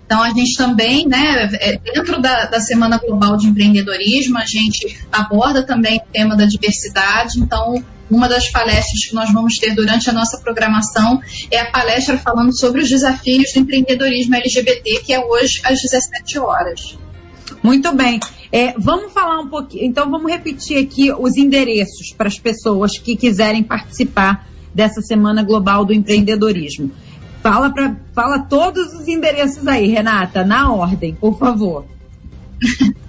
Então, 0.06 0.22
a 0.22 0.30
gente 0.30 0.56
também, 0.58 1.08
né, 1.08 1.50
é, 1.54 1.78
dentro 1.78 2.22
da, 2.22 2.46
da, 2.46 2.60
Semana 2.60 2.98
Global 2.98 3.38
de 3.38 3.48
Empreendedorismo, 3.48 4.38
a 4.38 4.46
gente 4.46 5.00
aborda 5.12 5.66
também 5.66 5.98
o 5.98 6.12
tema 6.12 6.36
da 6.36 6.46
diversidade. 6.46 7.40
Então, 7.40 7.84
uma 8.14 8.30
das 8.30 8.50
palestras 8.50 9.06
que 9.08 9.16
nós 9.16 9.32
vamos 9.34 9.58
ter 9.58 9.74
durante 9.74 10.10
a 10.10 10.14
nossa 10.14 10.38
programação 10.38 11.20
é 11.50 11.60
a 11.60 11.72
palestra 11.72 12.18
falando 12.18 12.58
sobre 12.58 12.82
os 12.82 12.90
desafios 12.90 13.52
do 13.54 13.60
empreendedorismo 13.60 14.36
LGBT, 14.36 15.02
que 15.04 15.14
é 15.14 15.20
hoje 15.20 15.62
às 15.64 15.82
17 15.82 16.40
horas. 16.40 16.98
Muito 17.64 17.94
bem. 17.96 18.20
É, 18.52 18.74
vamos 18.78 19.12
falar 19.14 19.40
um 19.40 19.48
pouquinho, 19.48 19.86
então 19.86 20.12
vamos 20.12 20.32
repetir 20.32 20.78
aqui 20.78 21.12
os 21.12 21.38
endereços 21.38 22.14
para 22.16 22.28
as 22.28 22.38
pessoas 22.38 22.98
que 22.98 23.16
quiserem 23.16 23.64
participar 23.64 24.48
dessa 24.74 25.02
Semana 25.02 25.42
Global 25.44 25.84
do 25.86 25.94
Empreendedorismo. 25.94 26.92
Fala, 27.42 27.72
pra, 27.72 27.96
fala 28.14 28.40
todos 28.40 28.94
os 28.94 29.08
endereços 29.08 29.68
aí, 29.68 29.88
Renata, 29.88 30.46
na 30.46 30.72
ordem, 30.72 31.16
por 31.16 31.38
favor. 31.38 31.86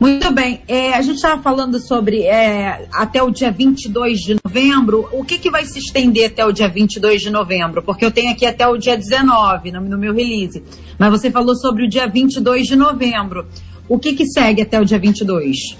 Muito 0.00 0.32
bem. 0.32 0.62
É, 0.66 0.94
a 0.94 1.02
gente 1.02 1.16
estava 1.16 1.42
falando 1.42 1.78
sobre 1.78 2.22
é, 2.22 2.88
até 2.90 3.22
o 3.22 3.30
dia 3.30 3.50
22 3.50 4.18
de 4.20 4.36
novembro. 4.42 5.06
O 5.12 5.22
que, 5.22 5.38
que 5.38 5.50
vai 5.50 5.66
se 5.66 5.78
estender 5.78 6.30
até 6.30 6.42
o 6.42 6.50
dia 6.50 6.70
22 6.70 7.20
de 7.20 7.28
novembro? 7.28 7.82
Porque 7.82 8.02
eu 8.02 8.10
tenho 8.10 8.32
aqui 8.32 8.46
até 8.46 8.66
o 8.66 8.78
dia 8.78 8.96
19 8.96 9.70
no, 9.70 9.82
no 9.82 9.98
meu 9.98 10.14
release. 10.14 10.64
Mas 10.98 11.10
você 11.10 11.30
falou 11.30 11.54
sobre 11.54 11.84
o 11.84 11.88
dia 11.88 12.08
22 12.08 12.66
de 12.66 12.76
novembro. 12.76 13.46
O 13.86 13.98
que, 13.98 14.14
que 14.14 14.24
segue 14.24 14.62
até 14.62 14.80
o 14.80 14.86
dia 14.86 14.98
22? 14.98 15.76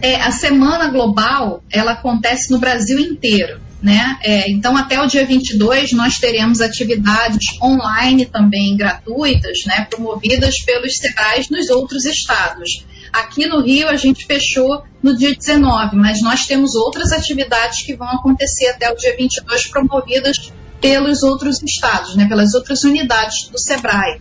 É, 0.00 0.16
a 0.16 0.30
Semana 0.30 0.88
Global, 0.88 1.62
ela 1.70 1.92
acontece 1.92 2.50
no 2.50 2.58
Brasil 2.58 2.98
inteiro. 2.98 3.60
Né? 3.82 4.18
É, 4.22 4.50
então, 4.50 4.76
até 4.76 5.00
o 5.00 5.06
dia 5.06 5.24
22, 5.24 5.92
nós 5.92 6.18
teremos 6.18 6.60
atividades 6.60 7.58
online 7.62 8.26
também 8.26 8.76
gratuitas, 8.76 9.60
né, 9.66 9.86
promovidas 9.88 10.60
pelos 10.60 10.98
SEBRAES 10.98 11.48
nos 11.48 11.70
outros 11.70 12.04
estados. 12.04 12.84
Aqui 13.10 13.46
no 13.46 13.62
Rio, 13.62 13.88
a 13.88 13.96
gente 13.96 14.26
fechou 14.26 14.82
no 15.02 15.16
dia 15.16 15.34
19, 15.34 15.96
mas 15.96 16.20
nós 16.20 16.46
temos 16.46 16.74
outras 16.74 17.10
atividades 17.10 17.82
que 17.82 17.96
vão 17.96 18.08
acontecer 18.08 18.68
até 18.68 18.92
o 18.92 18.96
dia 18.96 19.16
22, 19.16 19.68
promovidas 19.68 20.52
pelos 20.78 21.22
outros 21.22 21.62
estados, 21.62 22.16
né, 22.16 22.28
pelas 22.28 22.54
outras 22.54 22.84
unidades 22.84 23.48
do 23.48 23.58
SEBRAE. 23.58 24.20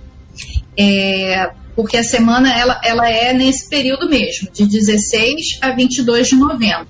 É, 0.78 1.52
porque 1.76 1.98
a 1.98 2.04
semana 2.04 2.52
ela, 2.58 2.80
ela 2.84 3.10
é 3.10 3.34
nesse 3.34 3.70
período 3.70 4.10
mesmo, 4.10 4.50
de 4.52 4.66
16 4.66 5.60
a 5.62 5.72
22 5.72 6.30
de 6.30 6.36
novembro. 6.36 6.88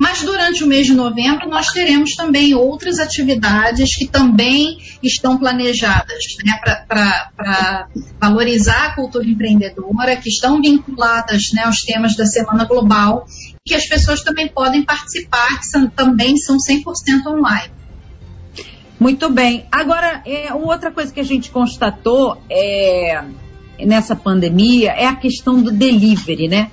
Mas 0.00 0.22
durante 0.22 0.64
o 0.64 0.66
mês 0.66 0.86
de 0.86 0.94
novembro 0.94 1.46
nós 1.46 1.66
teremos 1.72 2.14
também 2.16 2.54
outras 2.54 2.98
atividades 2.98 3.94
que 3.94 4.08
também 4.08 4.78
estão 5.02 5.36
planejadas 5.36 6.24
né, 6.42 6.58
para 6.88 7.86
valorizar 8.18 8.86
a 8.86 8.94
cultura 8.94 9.26
empreendedora, 9.26 10.16
que 10.16 10.30
estão 10.30 10.58
vinculadas 10.62 11.50
né, 11.52 11.64
aos 11.64 11.82
temas 11.82 12.16
da 12.16 12.24
Semana 12.24 12.64
Global, 12.64 13.26
que 13.62 13.74
as 13.74 13.86
pessoas 13.86 14.22
também 14.22 14.48
podem 14.48 14.82
participar, 14.82 15.58
que 15.58 15.66
são, 15.66 15.86
também 15.90 16.38
são 16.38 16.56
100% 16.56 17.26
online. 17.26 17.70
Muito 18.98 19.28
bem. 19.28 19.66
Agora, 19.70 20.22
é, 20.24 20.54
outra 20.54 20.90
coisa 20.90 21.12
que 21.12 21.20
a 21.20 21.24
gente 21.24 21.50
constatou 21.50 22.40
é, 22.48 23.22
nessa 23.78 24.16
pandemia 24.16 24.92
é 24.92 25.04
a 25.04 25.14
questão 25.14 25.62
do 25.62 25.70
delivery, 25.70 26.48
né? 26.48 26.70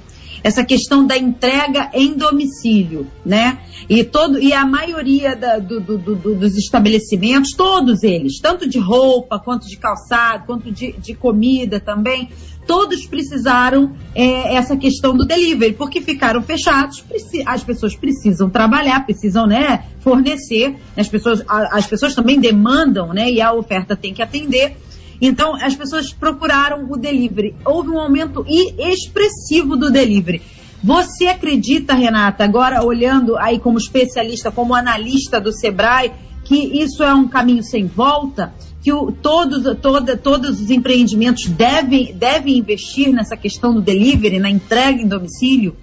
Essa 0.47 0.63
questão 0.63 1.05
da 1.05 1.17
entrega 1.17 1.89
em 1.93 2.13
domicílio, 2.13 3.05
né? 3.25 3.59
E, 3.89 4.01
todo, 4.01 4.39
e 4.39 4.53
a 4.53 4.65
maioria 4.65 5.35
da, 5.35 5.59
do, 5.59 5.81
do, 5.81 5.97
do, 5.97 6.35
dos 6.35 6.57
estabelecimentos, 6.57 7.51
todos 7.51 8.01
eles, 8.01 8.39
tanto 8.39 8.67
de 8.67 8.79
roupa, 8.79 9.39
quanto 9.39 9.67
de 9.67 9.75
calçado, 9.75 10.45
quanto 10.45 10.71
de, 10.71 10.93
de 10.93 11.13
comida 11.13 11.81
também, 11.81 12.29
todos 12.65 13.05
precisaram 13.05 13.93
é, 14.15 14.55
essa 14.55 14.77
questão 14.77 15.15
do 15.15 15.25
delivery, 15.25 15.73
porque 15.73 15.99
ficaram 15.99 16.41
fechados, 16.41 17.03
as 17.45 17.63
pessoas 17.63 17.93
precisam 17.95 18.49
trabalhar, 18.49 19.05
precisam 19.05 19.45
né, 19.45 19.83
fornecer, 19.99 20.77
as 20.95 21.09
pessoas, 21.09 21.43
as 21.47 21.85
pessoas 21.87 22.15
também 22.15 22.39
demandam, 22.39 23.13
né, 23.13 23.29
e 23.29 23.41
a 23.41 23.51
oferta 23.53 23.97
tem 23.97 24.13
que 24.13 24.21
atender. 24.21 24.77
Então, 25.21 25.55
as 25.55 25.75
pessoas 25.75 26.13
procuraram 26.13 26.89
o 26.89 26.97
delivery. 26.97 27.55
Houve 27.65 27.89
um 27.89 27.99
aumento 27.99 28.45
expressivo 28.47 29.75
do 29.75 29.91
delivery. 29.91 30.41
Você 30.83 31.27
acredita, 31.27 31.93
Renata, 31.93 32.43
agora 32.43 32.83
olhando 32.83 33.35
aí 33.37 33.59
como 33.59 33.77
especialista, 33.77 34.51
como 34.51 34.75
analista 34.75 35.41
do 35.41 35.51
Sebrae, 35.51 36.11
que 36.43 36.55
isso 36.55 37.03
é 37.03 37.13
um 37.13 37.27
caminho 37.27 37.63
sem 37.63 37.87
volta? 37.87 38.53
Que 38.81 38.93
o, 38.93 39.11
todos, 39.11 39.75
toda, 39.81 40.15
todos 40.15 40.61
os 40.61 40.69
empreendimentos 40.69 41.47
devem, 41.47 42.13
devem 42.13 42.57
investir 42.57 43.11
nessa 43.11 43.35
questão 43.35 43.73
do 43.73 43.81
delivery, 43.81 44.39
na 44.39 44.49
entrega 44.49 45.01
em 45.01 45.07
domicílio? 45.07 45.75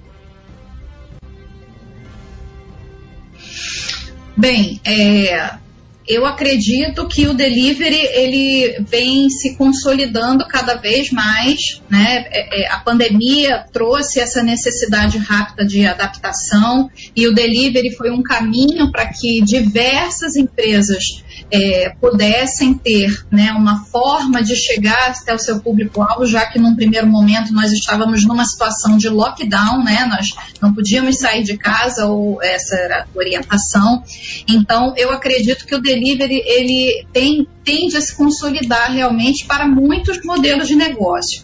Bem, 4.36 4.80
é, 4.84 5.58
eu 6.06 6.26
acredito 6.26 7.08
que 7.08 7.26
o 7.26 7.34
delivery 7.34 8.08
ele 8.12 8.84
vem 8.86 9.28
se 9.30 9.56
consolidando 9.56 10.46
cada 10.46 10.74
vez 10.74 11.10
mais, 11.10 11.80
né? 11.88 12.26
É, 12.30 12.62
é, 12.62 12.72
a 12.72 12.78
pandemia 12.78 13.64
trouxe 13.72 14.20
essa 14.20 14.42
necessidade 14.42 15.16
rápida 15.16 15.64
de 15.64 15.86
adaptação 15.86 16.90
e 17.16 17.26
o 17.26 17.34
delivery 17.34 17.94
foi 17.96 18.10
um 18.10 18.22
caminho 18.22 18.92
para 18.92 19.06
que 19.06 19.40
diversas 19.42 20.36
empresas 20.36 21.23
é, 21.50 21.94
pudessem 22.00 22.74
ter 22.74 23.24
né, 23.30 23.52
uma 23.52 23.84
forma 23.84 24.42
de 24.42 24.56
chegar 24.56 25.10
até 25.10 25.34
o 25.34 25.38
seu 25.38 25.60
público-alvo, 25.60 26.26
já 26.26 26.46
que 26.46 26.58
num 26.58 26.74
primeiro 26.74 27.06
momento 27.06 27.52
nós 27.52 27.72
estávamos 27.72 28.24
numa 28.24 28.44
situação 28.44 28.96
de 28.96 29.08
lockdown, 29.08 29.82
né, 29.84 30.04
nós 30.06 30.34
não 30.60 30.74
podíamos 30.74 31.18
sair 31.18 31.42
de 31.42 31.56
casa 31.56 32.06
ou 32.06 32.42
essa 32.42 32.76
era 32.76 33.02
a 33.02 33.18
orientação. 33.18 34.02
Então, 34.48 34.94
eu 34.96 35.10
acredito 35.10 35.66
que 35.66 35.74
o 35.74 35.80
delivery 35.80 36.42
ele 36.46 37.06
tem, 37.12 37.46
tende 37.64 37.96
a 37.96 38.00
se 38.00 38.16
consolidar 38.16 38.92
realmente 38.92 39.46
para 39.46 39.66
muitos 39.66 40.22
modelos 40.24 40.68
de 40.68 40.74
negócio. 40.74 41.42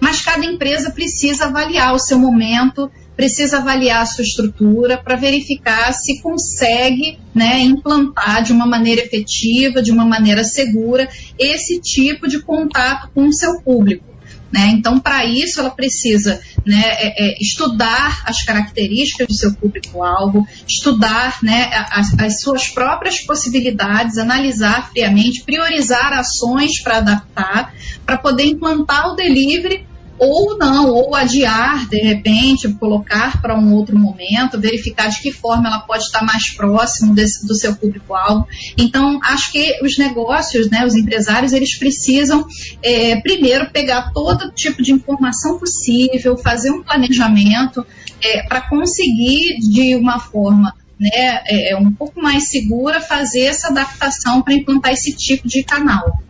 Mas 0.00 0.22
cada 0.22 0.44
empresa 0.44 0.90
precisa 0.90 1.46
avaliar 1.46 1.94
o 1.94 1.98
seu 1.98 2.18
momento, 2.18 2.90
precisa 3.16 3.58
avaliar 3.58 4.02
a 4.02 4.06
sua 4.06 4.24
estrutura 4.24 4.96
para 4.96 5.16
verificar 5.16 5.92
se 5.92 6.20
consegue 6.22 7.18
né, 7.34 7.60
implantar 7.60 8.42
de 8.42 8.52
uma 8.52 8.66
maneira 8.66 9.02
efetiva, 9.02 9.82
de 9.82 9.90
uma 9.90 10.04
maneira 10.04 10.42
segura, 10.42 11.08
esse 11.38 11.80
tipo 11.80 12.26
de 12.26 12.40
contato 12.40 13.10
com 13.14 13.26
o 13.26 13.32
seu 13.32 13.60
público. 13.60 14.10
Né? 14.52 14.66
Então, 14.72 14.98
para 14.98 15.24
isso, 15.24 15.60
ela 15.60 15.70
precisa 15.70 16.40
né, 16.66 16.82
é, 16.84 17.24
é, 17.24 17.38
estudar 17.40 18.22
as 18.26 18.42
características 18.42 19.28
do 19.28 19.34
seu 19.34 19.54
público-alvo, 19.54 20.44
estudar 20.66 21.38
né, 21.42 21.70
as, 21.90 22.18
as, 22.18 22.40
suas 22.40 22.68
próprias 22.68 23.20
possibilidades, 23.20 24.18
analisar 24.18 24.90
friamente, 24.90 25.44
priorizar 25.44 26.12
ações 26.12 26.82
para 26.82 26.98
adaptar, 26.98 27.72
para 28.04 28.18
poder 28.18 28.44
implantar 28.44 29.12
o 29.12 29.14
delivery 29.14 29.86
ou 30.20 30.58
não, 30.58 30.90
ou 30.90 31.14
adiar 31.14 31.88
de 31.88 31.96
repente, 31.96 32.68
colocar 32.74 33.40
para 33.40 33.58
um 33.58 33.72
outro 33.72 33.98
momento, 33.98 34.60
verificar 34.60 35.08
de 35.08 35.20
que 35.22 35.32
forma 35.32 35.68
ela 35.68 35.80
pode 35.80 36.04
estar 36.04 36.22
mais 36.22 36.50
próximo 36.50 37.14
desse, 37.14 37.46
do 37.46 37.54
seu 37.54 37.74
público-alvo. 37.74 38.46
Então, 38.76 39.18
acho 39.22 39.50
que 39.50 39.82
os 39.82 39.96
negócios, 39.96 40.70
né, 40.70 40.84
os 40.84 40.94
empresários, 40.94 41.52
eles 41.54 41.78
precisam 41.78 42.46
é, 42.82 43.16
primeiro 43.20 43.70
pegar 43.70 44.12
todo 44.12 44.52
tipo 44.52 44.82
de 44.82 44.92
informação 44.92 45.58
possível, 45.58 46.36
fazer 46.36 46.70
um 46.70 46.82
planejamento 46.82 47.84
é, 48.22 48.42
para 48.42 48.60
conseguir 48.68 49.58
de 49.58 49.96
uma 49.96 50.18
forma 50.18 50.74
né, 50.98 51.42
é, 51.46 51.76
um 51.76 51.92
pouco 51.94 52.20
mais 52.20 52.50
segura 52.50 53.00
fazer 53.00 53.44
essa 53.44 53.68
adaptação 53.68 54.42
para 54.42 54.52
implantar 54.52 54.92
esse 54.92 55.16
tipo 55.16 55.48
de 55.48 55.64
canal. 55.64 56.20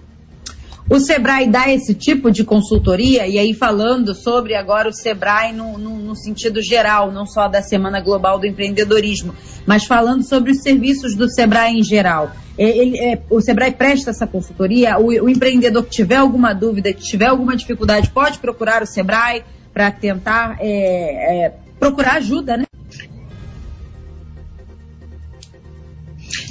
O 0.91 0.99
Sebrae 0.99 1.49
dá 1.49 1.71
esse 1.71 1.95
tipo 1.95 2.33
de 2.33 2.43
consultoria, 2.43 3.25
e 3.25 3.39
aí 3.39 3.55
falando 3.55 4.13
sobre 4.13 4.57
agora 4.57 4.89
o 4.89 4.93
Sebrae 4.93 5.53
no, 5.53 5.79
no, 5.79 5.97
no, 6.01 6.17
sentido 6.17 6.61
geral, 6.61 7.13
não 7.13 7.25
só 7.25 7.47
da 7.47 7.63
Semana 7.63 8.01
Global 8.01 8.41
do 8.41 8.47
Empreendedorismo, 8.47 9.33
mas 9.65 9.85
falando 9.85 10.25
sobre 10.25 10.51
os 10.51 10.63
serviços 10.63 11.15
do 11.15 11.31
Sebrae 11.31 11.79
em 11.79 11.85
geral. 11.85 12.33
Ele, 12.59 12.99
é, 12.99 13.23
o 13.31 13.41
Sebrae 13.41 13.71
presta 13.71 14.11
essa 14.11 14.27
consultoria, 14.27 14.99
o, 14.99 15.07
o, 15.07 15.29
empreendedor 15.29 15.85
que 15.85 15.91
tiver 15.91 16.17
alguma 16.17 16.53
dúvida, 16.53 16.93
que 16.93 17.05
tiver 17.05 17.27
alguma 17.27 17.57
dificuldade, 17.57 18.11
pode 18.11 18.41
procurar 18.41 18.83
o 18.83 18.87
Sebrae 18.87 19.45
para 19.73 19.93
tentar 19.93 20.57
é, 20.59 21.47
é, 21.47 21.55
procurar 21.79 22.15
ajuda, 22.15 22.57
né? 22.57 22.65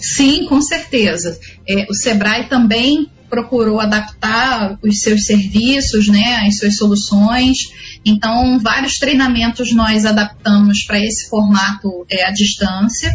Sim, 0.01 0.45
com 0.47 0.61
certeza. 0.61 1.37
É, 1.67 1.85
o 1.89 1.93
Sebrae 1.93 2.47
também 2.47 3.11
procurou 3.29 3.79
adaptar 3.79 4.77
os 4.83 4.99
seus 4.99 5.25
serviços, 5.25 6.07
né, 6.07 6.43
as 6.47 6.57
suas 6.57 6.75
soluções. 6.75 7.57
Então, 8.05 8.59
vários 8.59 8.97
treinamentos 8.97 9.73
nós 9.73 10.05
adaptamos 10.05 10.83
para 10.85 10.99
esse 10.99 11.29
formato 11.29 12.05
é, 12.09 12.25
à 12.25 12.31
distância 12.31 13.11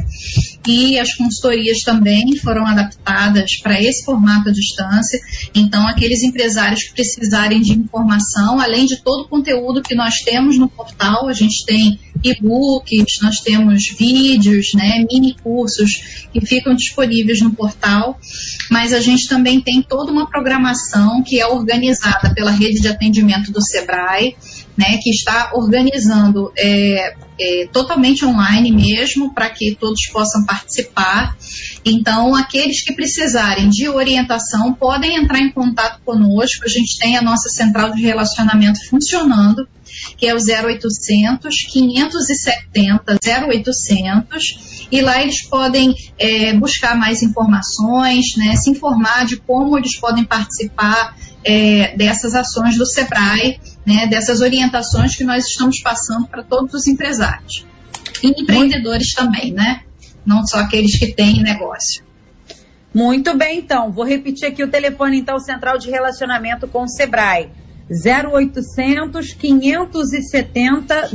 e 0.66 0.98
as 0.98 1.14
consultorias 1.14 1.80
também 1.80 2.36
foram 2.36 2.66
adaptadas 2.66 3.56
para 3.62 3.80
esse 3.80 4.04
formato 4.04 4.48
à 4.48 4.52
distância. 4.52 5.18
Então, 5.54 5.86
aqueles 5.86 6.22
empresários 6.22 6.84
que 6.84 6.94
precisarem 6.94 7.60
de 7.60 7.72
informação, 7.72 8.60
além 8.60 8.86
de 8.86 9.02
todo 9.02 9.24
o 9.24 9.28
conteúdo 9.28 9.82
que 9.82 9.94
nós 9.94 10.20
temos 10.20 10.58
no 10.58 10.68
portal, 10.68 11.28
a 11.28 11.32
gente 11.32 11.64
tem 11.66 11.98
e-books, 12.24 13.20
nós 13.22 13.40
temos 13.40 13.84
vídeos, 13.98 14.72
né, 14.74 15.04
mini 15.10 15.36
cursos 15.42 16.26
que 16.32 16.44
ficam 16.44 16.74
disponíveis 16.74 17.40
no 17.42 17.54
portal, 17.54 18.18
mas 18.70 18.92
a 18.92 19.00
gente 19.00 19.28
também 19.28 19.60
tem 19.60 19.82
toda 19.82 20.10
uma 20.10 20.28
programação 20.28 21.22
que 21.22 21.38
é 21.38 21.46
organizada 21.46 22.32
pela 22.34 22.50
rede 22.50 22.80
de 22.80 22.88
atendimento 22.88 23.52
do 23.52 23.62
Sebrae, 23.62 24.34
né, 24.76 24.98
que 25.00 25.10
está 25.10 25.52
organizando 25.54 26.52
é, 26.56 27.14
é, 27.38 27.68
totalmente 27.72 28.24
online 28.24 28.72
mesmo, 28.72 29.32
para 29.32 29.50
que 29.50 29.76
todos 29.78 30.06
possam 30.12 30.44
participar. 30.44 31.36
Então, 31.84 32.34
aqueles 32.34 32.82
que 32.82 32.92
precisarem 32.92 33.68
de 33.68 33.88
orientação 33.88 34.72
podem 34.72 35.16
entrar 35.16 35.40
em 35.40 35.50
contato 35.50 36.00
conosco. 36.04 36.64
A 36.64 36.68
gente 36.68 36.98
tem 36.98 37.16
a 37.16 37.22
nossa 37.22 37.48
central 37.48 37.92
de 37.92 38.02
relacionamento 38.02 38.78
funcionando, 38.88 39.66
que 40.16 40.26
é 40.26 40.34
o 40.34 40.38
0800 40.38 41.62
570 41.70 43.18
0800 43.48 44.88
e 44.90 45.00
lá 45.00 45.20
eles 45.22 45.42
podem 45.42 45.94
é, 46.18 46.52
buscar 46.54 46.96
mais 46.96 47.22
informações, 47.22 48.36
né, 48.36 48.54
se 48.56 48.70
informar 48.70 49.24
de 49.24 49.36
como 49.36 49.76
eles 49.78 49.98
podem 49.98 50.24
participar 50.24 51.16
é, 51.44 51.94
dessas 51.96 52.34
ações 52.34 52.76
do 52.76 52.86
SEBRAE, 52.86 53.60
né, 53.86 54.06
dessas 54.06 54.40
orientações 54.40 55.16
que 55.16 55.24
nós 55.24 55.46
estamos 55.46 55.80
passando 55.80 56.26
para 56.26 56.42
todos 56.42 56.74
os 56.74 56.86
empresários. 56.86 57.66
E 58.22 58.42
empreendedores 58.42 59.12
também, 59.12 59.52
né? 59.52 59.82
Não 60.24 60.46
só 60.46 60.58
aqueles 60.58 60.98
que 60.98 61.12
têm 61.12 61.42
negócio. 61.42 62.02
Muito 62.94 63.36
bem, 63.36 63.58
então. 63.58 63.90
Vou 63.90 64.04
repetir 64.04 64.48
aqui 64.48 64.62
o 64.62 64.70
telefone, 64.70 65.18
então, 65.18 65.38
central 65.38 65.76
de 65.78 65.90
relacionamento 65.90 66.66
com 66.68 66.84
o 66.84 66.88
Sebrae. 66.88 67.50
0800 67.90 69.34
570 69.34 71.10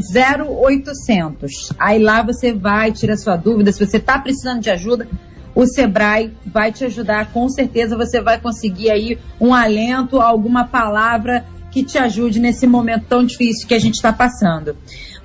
0800. 0.46 1.74
Aí 1.80 1.98
lá 1.98 2.22
você 2.22 2.54
vai, 2.54 2.92
tira 2.92 3.18
sua 3.18 3.36
dúvida. 3.36 3.72
Se 3.72 3.84
você 3.84 3.98
está 3.98 4.20
precisando 4.20 4.62
de 4.62 4.70
ajuda, 4.70 5.08
o 5.56 5.66
Sebrae 5.66 6.32
vai 6.46 6.72
te 6.72 6.86
ajudar. 6.86 7.32
Com 7.32 7.50
certeza 7.50 7.98
você 7.98 8.22
vai 8.22 8.40
conseguir 8.40 8.92
aí 8.92 9.18
um 9.42 9.54
alento, 9.54 10.22
alguma 10.22 10.66
palavra 10.66 11.46
que 11.72 11.84
te 11.84 11.98
ajude 11.98 12.40
nesse 12.40 12.66
momento 12.66 13.06
tão 13.08 13.24
difícil 13.24 13.68
que 13.68 13.74
a 13.74 13.80
gente 13.80 13.96
está 13.96 14.12
passando. 14.12 14.76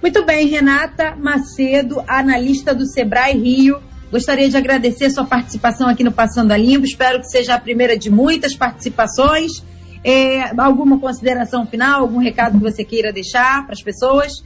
Muito 0.02 0.24
bem, 0.24 0.46
Renata 0.48 1.16
Macedo, 1.16 2.02
analista 2.06 2.74
do 2.74 2.86
Sebrae 2.86 3.36
Rio. 3.36 3.80
Gostaria 4.10 4.48
de 4.48 4.56
agradecer 4.56 5.10
sua 5.10 5.24
participação 5.24 5.88
aqui 5.88 6.04
no 6.04 6.12
Passando 6.12 6.52
a 6.52 6.56
Limpo. 6.56 6.84
Espero 6.84 7.20
que 7.20 7.26
seja 7.26 7.54
a 7.54 7.60
primeira 7.60 7.96
de 7.96 8.10
muitas 8.10 8.54
participações. 8.54 9.64
É, 10.04 10.52
alguma 10.60 11.00
consideração 11.00 11.66
final, 11.66 12.02
algum 12.02 12.18
recado 12.18 12.58
que 12.58 12.62
você 12.62 12.84
queira 12.84 13.12
deixar 13.12 13.64
para 13.64 13.72
as 13.72 13.82
pessoas? 13.82 14.44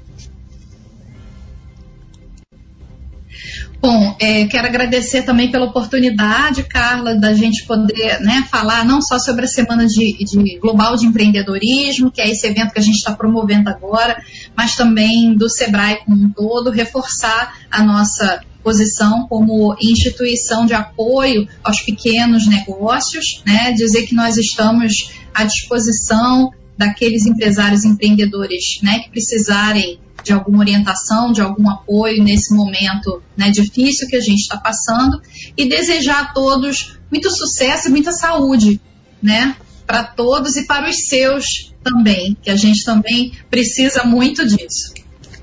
Bom, 3.81 4.17
é, 4.21 4.45
quero 4.47 4.67
agradecer 4.67 5.23
também 5.23 5.53
pela 5.53 5.67
oportunidade, 5.67 6.65
Carla, 6.65 7.15
da 7.15 7.33
gente 7.33 7.65
poder 7.65 8.21
né, 8.21 8.45
falar 8.51 8.85
não 8.85 9.01
só 9.01 9.21
sobre 9.21 9.45
a 9.45 9.49
Semana 9.49 9.87
de, 9.87 10.17
de, 10.19 10.59
Global 10.59 10.97
de 10.97 11.07
Empreendedorismo, 11.07 12.11
que 12.11 12.21
é 12.21 12.29
esse 12.29 12.45
evento 12.45 12.73
que 12.73 12.81
a 12.81 12.83
gente 12.83 12.97
está 12.97 13.15
promovendo 13.15 13.71
agora, 13.71 14.21
mas 14.57 14.75
também 14.75 15.33
do 15.33 15.49
SEBRAE 15.49 16.01
como 16.05 16.25
um 16.25 16.31
todo, 16.31 16.71
reforçar 16.71 17.57
a 17.71 17.85
nossa 17.85 18.41
posição 18.65 19.29
como 19.29 19.77
instituição 19.81 20.67
de 20.67 20.75
apoio 20.75 21.49
aos 21.63 21.81
pequenos 21.81 22.49
negócios, 22.49 23.43
né, 23.47 23.71
dizer 23.73 24.07
que 24.07 24.15
nós 24.15 24.37
estamos 24.37 25.13
à 25.33 25.45
disposição 25.45 26.51
daqueles 26.77 27.27
empresários 27.27 27.85
empreendedores 27.85 28.81
né, 28.83 28.99
que 28.99 29.11
precisarem 29.11 30.01
de 30.29 30.35
alguma 30.35 30.59
orientação, 30.59 31.33
de 31.33 31.41
algum 31.41 31.71
apoio 31.71 32.23
nesse 32.23 32.55
momento 32.55 33.23
né, 33.35 33.51
difícil 33.51 34.07
que 34.07 34.17
a 34.17 34.21
gente 34.21 34.41
está 34.41 34.59
passando 34.59 35.23
e 35.57 35.67
desejar 35.67 36.21
a 36.21 36.25
todos 36.27 36.99
muito 37.11 37.31
sucesso 37.31 37.89
e 37.89 37.91
muita 37.91 38.13
saúde, 38.13 38.79
né? 39.23 39.57
Para 39.87 40.05
todos 40.05 40.55
e 40.57 40.67
para 40.67 40.87
os 40.87 41.07
seus 41.09 41.73
também, 41.83 42.37
que 42.43 42.51
a 42.51 42.57
gente 42.57 42.85
também 42.85 43.33
precisa 43.49 44.05
muito 44.05 44.47
disso. 44.47 44.93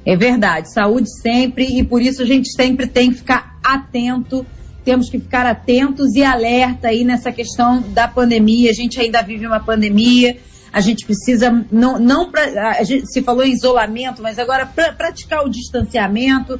É 0.05 0.15
verdade, 0.15 0.71
saúde 0.71 1.09
sempre 1.09 1.65
e 1.65 1.83
por 1.83 1.99
isso 1.99 2.21
a 2.21 2.25
gente 2.25 2.51
sempre 2.51 2.85
tem 2.85 3.09
que 3.09 3.17
ficar 3.17 3.57
atento 3.63 4.45
temos 4.83 5.09
que 5.09 5.19
ficar 5.19 5.47
atentos 5.47 6.13
e 6.13 6.23
alerta 6.23 6.89
aí 6.89 7.03
nessa 7.03 7.31
questão 7.31 7.81
da 7.81 8.07
pandemia. 8.07 8.69
A 8.69 8.73
gente 8.73 9.01
ainda 9.01 9.19
vive 9.23 9.47
uma 9.47 9.59
pandemia, 9.59 10.37
a 10.75 10.81
gente 10.81 11.05
precisa, 11.05 11.65
não, 11.71 11.97
não 11.97 12.29
pra, 12.29 12.71
a 12.71 12.83
gente 12.83 13.07
se 13.07 13.21
falou 13.21 13.45
em 13.45 13.53
isolamento, 13.53 14.21
mas 14.21 14.37
agora 14.37 14.65
pra, 14.65 14.91
praticar 14.91 15.45
o 15.45 15.49
distanciamento, 15.49 16.59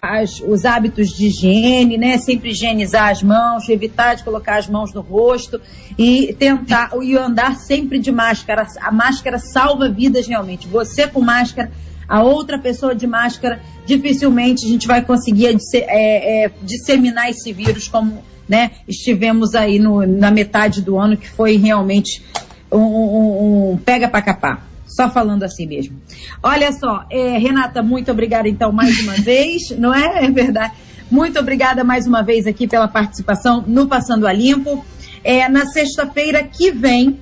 as, 0.00 0.40
os 0.40 0.64
hábitos 0.64 1.10
de 1.10 1.26
higiene, 1.26 1.98
né? 1.98 2.16
Sempre 2.16 2.52
higienizar 2.52 3.10
as 3.10 3.22
mãos, 3.22 3.68
evitar 3.68 4.14
de 4.14 4.24
colocar 4.24 4.56
as 4.56 4.66
mãos 4.66 4.94
no 4.94 5.02
rosto 5.02 5.60
e 5.98 6.34
tentar 6.38 6.92
e 7.02 7.14
andar 7.18 7.54
sempre 7.56 7.98
de 7.98 8.10
máscara. 8.10 8.66
A 8.80 8.90
máscara 8.90 9.38
salva 9.38 9.90
vidas 9.90 10.26
realmente. 10.26 10.66
Você 10.66 11.06
com 11.06 11.20
máscara, 11.20 11.70
a 12.08 12.22
outra 12.22 12.58
pessoa 12.58 12.94
de 12.94 13.06
máscara, 13.06 13.60
dificilmente 13.84 14.64
a 14.64 14.70
gente 14.70 14.86
vai 14.86 15.04
conseguir 15.04 15.54
é, 15.74 16.44
é, 16.44 16.50
disseminar 16.62 17.28
esse 17.28 17.52
vírus 17.52 17.88
como 17.88 18.24
né, 18.48 18.70
estivemos 18.88 19.54
aí 19.54 19.78
no, 19.78 20.06
na 20.06 20.30
metade 20.30 20.80
do 20.80 20.98
ano, 20.98 21.14
que 21.14 21.28
foi 21.28 21.58
realmente 21.58 22.22
um, 22.72 22.78
um, 22.78 23.72
um 23.72 23.76
pega 23.76 24.08
para 24.08 24.22
capar. 24.22 24.70
Só 24.86 25.08
falando 25.08 25.44
assim 25.44 25.66
mesmo. 25.66 26.00
Olha 26.42 26.72
só, 26.72 27.04
é, 27.10 27.38
Renata, 27.38 27.82
muito 27.82 28.10
obrigada 28.10 28.48
então 28.48 28.72
mais 28.72 28.98
uma 29.00 29.14
vez, 29.22 29.70
não 29.78 29.94
é? 29.94 30.24
É 30.24 30.30
verdade. 30.30 30.74
Muito 31.10 31.38
obrigada 31.38 31.82
mais 31.84 32.06
uma 32.06 32.22
vez 32.22 32.46
aqui 32.46 32.66
pela 32.66 32.88
participação 32.88 33.64
no 33.66 33.86
Passando 33.86 34.26
a 34.26 34.32
Limpo. 34.32 34.84
É, 35.22 35.48
na 35.48 35.66
sexta-feira 35.66 36.42
que 36.42 36.70
vem, 36.70 37.18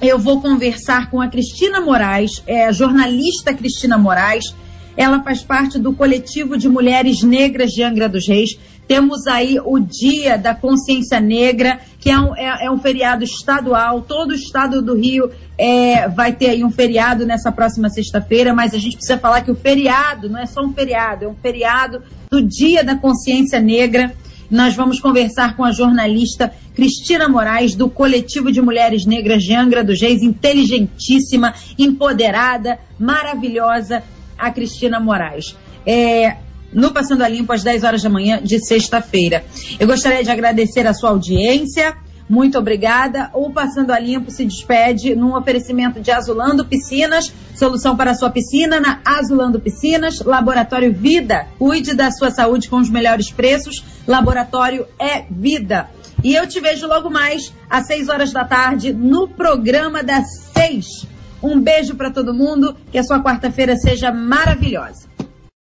eu 0.00 0.18
vou 0.18 0.40
conversar 0.40 1.10
com 1.10 1.20
a 1.20 1.28
Cristina 1.28 1.80
Moraes, 1.80 2.42
é, 2.46 2.66
a 2.66 2.72
jornalista 2.72 3.54
Cristina 3.54 3.96
Moraes. 3.96 4.54
Ela 4.96 5.22
faz 5.22 5.42
parte 5.42 5.78
do 5.78 5.92
coletivo 5.92 6.58
de 6.58 6.68
mulheres 6.68 7.22
negras 7.22 7.70
de 7.70 7.82
Angra 7.82 8.08
dos 8.08 8.26
Reis. 8.28 8.58
Temos 8.92 9.26
aí 9.26 9.58
o 9.58 9.78
Dia 9.78 10.36
da 10.36 10.54
Consciência 10.54 11.18
Negra, 11.18 11.80
que 11.98 12.10
é 12.10 12.20
um, 12.20 12.36
é, 12.36 12.66
é 12.66 12.70
um 12.70 12.78
feriado 12.78 13.24
estadual. 13.24 14.02
Todo 14.02 14.32
o 14.32 14.34
estado 14.34 14.82
do 14.82 14.94
Rio 14.94 15.30
é, 15.56 16.06
vai 16.10 16.34
ter 16.34 16.50
aí 16.50 16.62
um 16.62 16.70
feriado 16.70 17.24
nessa 17.24 17.50
próxima 17.50 17.88
sexta-feira, 17.88 18.52
mas 18.52 18.74
a 18.74 18.78
gente 18.78 18.96
precisa 18.96 19.18
falar 19.18 19.40
que 19.40 19.50
o 19.50 19.54
feriado 19.54 20.28
não 20.28 20.38
é 20.38 20.44
só 20.44 20.60
um 20.60 20.74
feriado, 20.74 21.24
é 21.24 21.28
um 21.28 21.34
feriado 21.34 22.02
do 22.30 22.46
Dia 22.46 22.84
da 22.84 22.94
Consciência 22.94 23.58
Negra. 23.60 24.14
Nós 24.50 24.76
vamos 24.76 25.00
conversar 25.00 25.56
com 25.56 25.64
a 25.64 25.72
jornalista 25.72 26.52
Cristina 26.74 27.30
Moraes, 27.30 27.74
do 27.74 27.88
Coletivo 27.88 28.52
de 28.52 28.60
Mulheres 28.60 29.06
Negras 29.06 29.42
de 29.42 29.54
Angra 29.54 29.82
dos 29.82 30.02
Reis, 30.02 30.22
inteligentíssima, 30.22 31.54
empoderada, 31.78 32.78
maravilhosa, 32.98 34.02
a 34.36 34.50
Cristina 34.50 35.00
Moraes. 35.00 35.56
É, 35.86 36.36
no 36.72 36.92
Passando 36.92 37.22
a 37.22 37.28
Limpo, 37.28 37.52
às 37.52 37.62
10 37.62 37.84
horas 37.84 38.02
da 38.02 38.08
manhã 38.08 38.40
de 38.42 38.58
sexta-feira. 38.64 39.44
Eu 39.78 39.86
gostaria 39.86 40.22
de 40.22 40.30
agradecer 40.30 40.86
a 40.86 40.94
sua 40.94 41.10
audiência. 41.10 41.96
Muito 42.28 42.58
obrigada. 42.58 43.30
O 43.34 43.50
Passando 43.50 43.90
a 43.90 43.98
Limpo 43.98 44.30
se 44.30 44.44
despede 44.44 45.14
num 45.14 45.36
oferecimento 45.36 46.00
de 46.00 46.10
Azulando 46.10 46.64
Piscinas, 46.64 47.32
solução 47.54 47.96
para 47.96 48.12
a 48.12 48.14
sua 48.14 48.30
piscina 48.30 48.80
na 48.80 49.00
Azulando 49.04 49.60
Piscinas, 49.60 50.20
Laboratório 50.20 50.92
Vida. 50.92 51.46
Cuide 51.58 51.94
da 51.94 52.10
sua 52.10 52.30
saúde 52.30 52.68
com 52.68 52.76
os 52.76 52.88
melhores 52.88 53.30
preços. 53.30 53.84
Laboratório 54.06 54.86
é 54.98 55.24
vida. 55.30 55.90
E 56.24 56.34
eu 56.34 56.46
te 56.46 56.60
vejo 56.60 56.86
logo 56.86 57.10
mais 57.10 57.52
às 57.68 57.86
6 57.86 58.08
horas 58.08 58.32
da 58.32 58.44
tarde 58.44 58.92
no 58.92 59.28
programa 59.28 60.02
das 60.02 60.24
6. 60.54 61.06
Um 61.42 61.60
beijo 61.60 61.96
para 61.96 62.10
todo 62.10 62.32
mundo, 62.32 62.76
que 62.92 62.98
a 62.98 63.02
sua 63.02 63.20
quarta-feira 63.20 63.76
seja 63.76 64.12
maravilhosa. 64.12 65.08